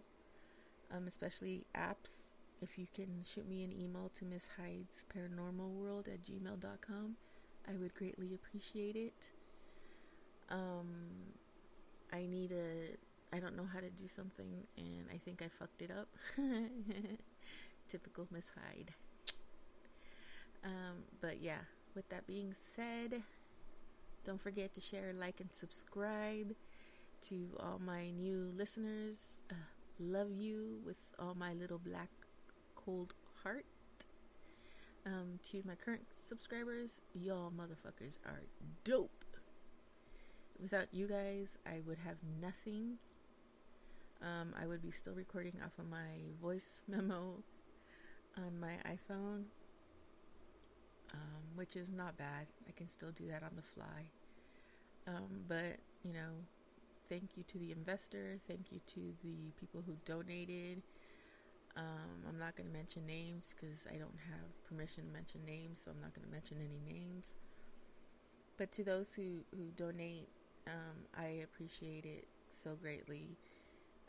um, 0.94 1.06
especially 1.06 1.64
apps. 1.76 2.28
If 2.60 2.78
you 2.78 2.86
can 2.94 3.24
shoot 3.24 3.48
me 3.48 3.64
an 3.64 3.72
email 3.72 4.10
to 4.18 4.24
Miss 4.24 4.48
Hyde's 4.56 5.04
Paranormal 5.14 5.70
World 5.70 6.06
at 6.06 6.24
gmail.com, 6.24 7.16
I 7.68 7.76
would 7.76 7.94
greatly 7.94 8.34
appreciate 8.34 8.94
it. 8.94 9.14
Um, 10.50 10.88
I 12.12 12.26
need 12.26 12.52
a. 12.52 12.96
I 13.34 13.40
don't 13.40 13.56
know 13.56 13.66
how 13.72 13.80
to 13.80 13.88
do 13.88 14.06
something, 14.06 14.66
and 14.76 15.06
I 15.12 15.18
think 15.18 15.40
I 15.42 15.48
fucked 15.48 15.80
it 15.80 15.90
up. 15.90 16.08
Typical 17.88 18.26
Miss 18.30 18.50
Hyde. 18.54 18.92
Um, 20.64 21.04
but 21.20 21.40
yeah, 21.40 21.60
with 21.94 22.08
that 22.10 22.26
being 22.26 22.54
said, 22.76 23.22
don't 24.24 24.40
forget 24.40 24.74
to 24.74 24.80
share, 24.80 25.12
like, 25.18 25.40
and 25.40 25.48
subscribe 25.52 26.54
to 27.22 27.48
all 27.58 27.80
my 27.84 28.10
new 28.10 28.52
listeners. 28.56 29.40
Uh, 29.50 29.54
love 29.98 30.30
you 30.30 30.80
with 30.84 30.96
all 31.18 31.34
my 31.34 31.54
little 31.54 31.78
black 31.78 32.10
cold 32.76 33.14
heart. 33.42 33.64
Um, 35.04 35.40
to 35.50 35.62
my 35.66 35.74
current 35.74 36.06
subscribers, 36.16 37.00
y'all 37.14 37.50
motherfuckers 37.50 38.18
are 38.24 38.42
dope. 38.84 39.21
Without 40.62 40.86
you 40.92 41.08
guys, 41.08 41.58
I 41.66 41.80
would 41.84 41.98
have 41.98 42.18
nothing. 42.40 42.98
Um, 44.22 44.54
I 44.60 44.68
would 44.68 44.80
be 44.80 44.92
still 44.92 45.12
recording 45.12 45.54
off 45.64 45.76
of 45.76 45.90
my 45.90 46.30
voice 46.40 46.82
memo 46.88 47.42
on 48.36 48.60
my 48.60 48.74
iPhone, 48.86 49.46
um, 51.12 51.42
which 51.56 51.74
is 51.74 51.88
not 51.90 52.16
bad. 52.16 52.46
I 52.68 52.70
can 52.70 52.86
still 52.86 53.10
do 53.10 53.26
that 53.26 53.42
on 53.42 53.50
the 53.56 53.62
fly. 53.62 54.04
Um, 55.08 55.42
but, 55.48 55.78
you 56.04 56.12
know, 56.12 56.30
thank 57.08 57.36
you 57.36 57.42
to 57.42 57.58
the 57.58 57.72
investor. 57.72 58.38
Thank 58.46 58.70
you 58.70 58.78
to 58.94 59.14
the 59.20 59.50
people 59.58 59.82
who 59.84 59.94
donated. 60.04 60.82
Um, 61.76 62.22
I'm 62.28 62.38
not 62.38 62.54
going 62.54 62.68
to 62.68 62.72
mention 62.72 63.04
names 63.04 63.52
because 63.52 63.80
I 63.88 63.96
don't 63.96 64.20
have 64.30 64.68
permission 64.68 65.06
to 65.06 65.12
mention 65.12 65.40
names, 65.44 65.82
so 65.84 65.90
I'm 65.90 66.00
not 66.00 66.14
going 66.14 66.24
to 66.24 66.32
mention 66.32 66.58
any 66.58 66.80
names. 66.86 67.32
But 68.56 68.70
to 68.72 68.84
those 68.84 69.14
who, 69.14 69.40
who 69.56 69.72
donate, 69.74 70.28
um, 70.66 71.06
I 71.16 71.42
appreciate 71.42 72.04
it 72.04 72.26
so 72.48 72.76
greatly. 72.80 73.36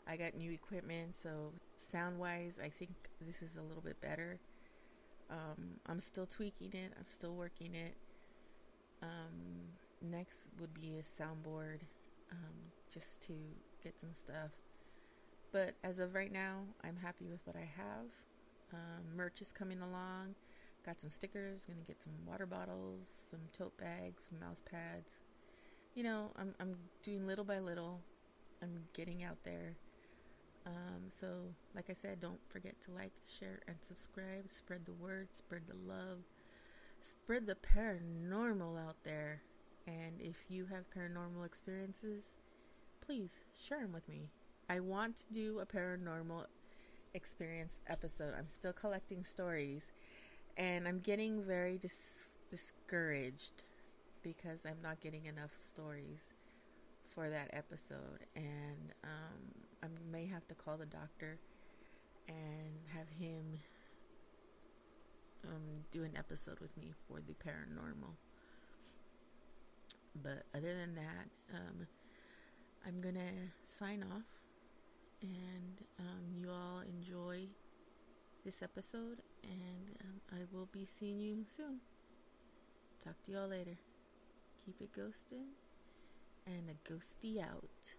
I 0.06 0.16
got 0.16 0.34
new 0.34 0.50
equipment, 0.50 1.16
so 1.16 1.52
sound 1.76 2.18
wise, 2.18 2.58
I 2.62 2.68
think 2.68 2.90
this 3.20 3.42
is 3.42 3.56
a 3.56 3.62
little 3.62 3.82
bit 3.82 4.00
better. 4.00 4.38
Um, 5.30 5.80
I'm 5.86 6.00
still 6.00 6.26
tweaking 6.26 6.74
it, 6.74 6.92
I'm 6.98 7.06
still 7.06 7.34
working 7.34 7.74
it. 7.74 7.96
Um, 9.02 9.72
next 10.02 10.48
would 10.60 10.74
be 10.74 10.96
a 10.98 11.02
soundboard 11.02 11.80
um, 12.30 12.72
just 12.92 13.22
to 13.22 13.32
get 13.82 13.98
some 13.98 14.12
stuff. 14.12 14.50
But 15.52 15.74
as 15.82 15.98
of 15.98 16.14
right 16.14 16.32
now, 16.32 16.62
I'm 16.82 16.96
happy 16.96 17.26
with 17.26 17.40
what 17.44 17.56
I 17.56 17.68
have. 17.76 18.10
Um, 18.72 19.16
merch 19.16 19.40
is 19.40 19.52
coming 19.52 19.80
along. 19.80 20.34
Got 20.84 21.00
some 21.00 21.10
stickers, 21.10 21.64
gonna 21.64 21.80
get 21.86 22.02
some 22.02 22.12
water 22.26 22.44
bottles, 22.44 23.08
some 23.30 23.40
tote 23.56 23.76
bags, 23.78 24.28
some 24.28 24.38
mouse 24.40 24.62
pads. 24.70 25.20
You 25.94 26.02
know, 26.02 26.32
I'm, 26.36 26.54
I'm 26.58 26.76
doing 27.02 27.26
little 27.26 27.44
by 27.44 27.60
little. 27.60 28.00
I'm 28.60 28.84
getting 28.94 29.22
out 29.22 29.38
there. 29.44 29.76
Um, 30.66 31.04
so, 31.08 31.54
like 31.74 31.86
I 31.88 31.92
said, 31.92 32.20
don't 32.20 32.40
forget 32.48 32.80
to 32.82 32.90
like, 32.90 33.12
share, 33.26 33.60
and 33.68 33.76
subscribe. 33.82 34.50
Spread 34.50 34.86
the 34.86 34.92
word, 34.92 35.28
spread 35.32 35.62
the 35.68 35.76
love, 35.76 36.18
spread 37.00 37.46
the 37.46 37.54
paranormal 37.54 38.76
out 38.76 38.96
there. 39.04 39.42
And 39.86 40.20
if 40.20 40.36
you 40.48 40.66
have 40.66 40.84
paranormal 40.90 41.44
experiences, 41.44 42.34
please 43.04 43.40
share 43.56 43.80
them 43.80 43.92
with 43.92 44.08
me. 44.08 44.30
I 44.68 44.80
want 44.80 45.18
to 45.18 45.24
do 45.32 45.60
a 45.60 45.66
paranormal 45.66 46.46
experience 47.12 47.78
episode. 47.86 48.34
I'm 48.36 48.48
still 48.48 48.72
collecting 48.72 49.22
stories, 49.22 49.92
and 50.56 50.88
I'm 50.88 51.00
getting 51.00 51.42
very 51.42 51.76
dis- 51.76 52.38
discouraged 52.48 53.62
because 54.24 54.64
I'm 54.66 54.82
not 54.82 55.00
getting 55.00 55.26
enough 55.26 55.52
stories 55.56 56.32
for 57.14 57.30
that 57.30 57.50
episode, 57.52 58.26
and 58.34 58.92
um, 59.04 59.38
I 59.82 59.86
may 60.10 60.26
have 60.26 60.48
to 60.48 60.54
call 60.54 60.76
the 60.76 60.86
doctor 60.86 61.38
and 62.26 62.80
have 62.96 63.08
him 63.10 63.60
um, 65.44 65.84
do 65.92 66.02
an 66.02 66.12
episode 66.16 66.58
with 66.58 66.76
me 66.76 66.92
for 67.06 67.20
the 67.20 67.34
paranormal. 67.34 68.14
But 70.20 70.44
other 70.56 70.74
than 70.74 70.94
that, 70.94 71.28
um, 71.54 71.86
I'm 72.86 73.00
gonna 73.00 73.52
sign 73.64 74.02
off, 74.02 74.24
and 75.22 75.82
um, 76.00 76.34
you 76.34 76.50
all 76.50 76.80
enjoy 76.80 77.46
this 78.44 78.62
episode, 78.62 79.20
and 79.42 79.96
um, 80.00 80.20
I 80.32 80.44
will 80.50 80.68
be 80.72 80.86
seeing 80.86 81.20
you 81.20 81.44
soon. 81.56 81.80
Talk 83.04 83.22
to 83.24 83.32
y'all 83.32 83.48
later. 83.48 83.76
Keep 84.64 84.80
it 84.80 84.92
ghosting, 84.98 85.48
and 86.46 86.70
a 86.70 86.90
ghosty 86.90 87.38
out. 87.38 87.94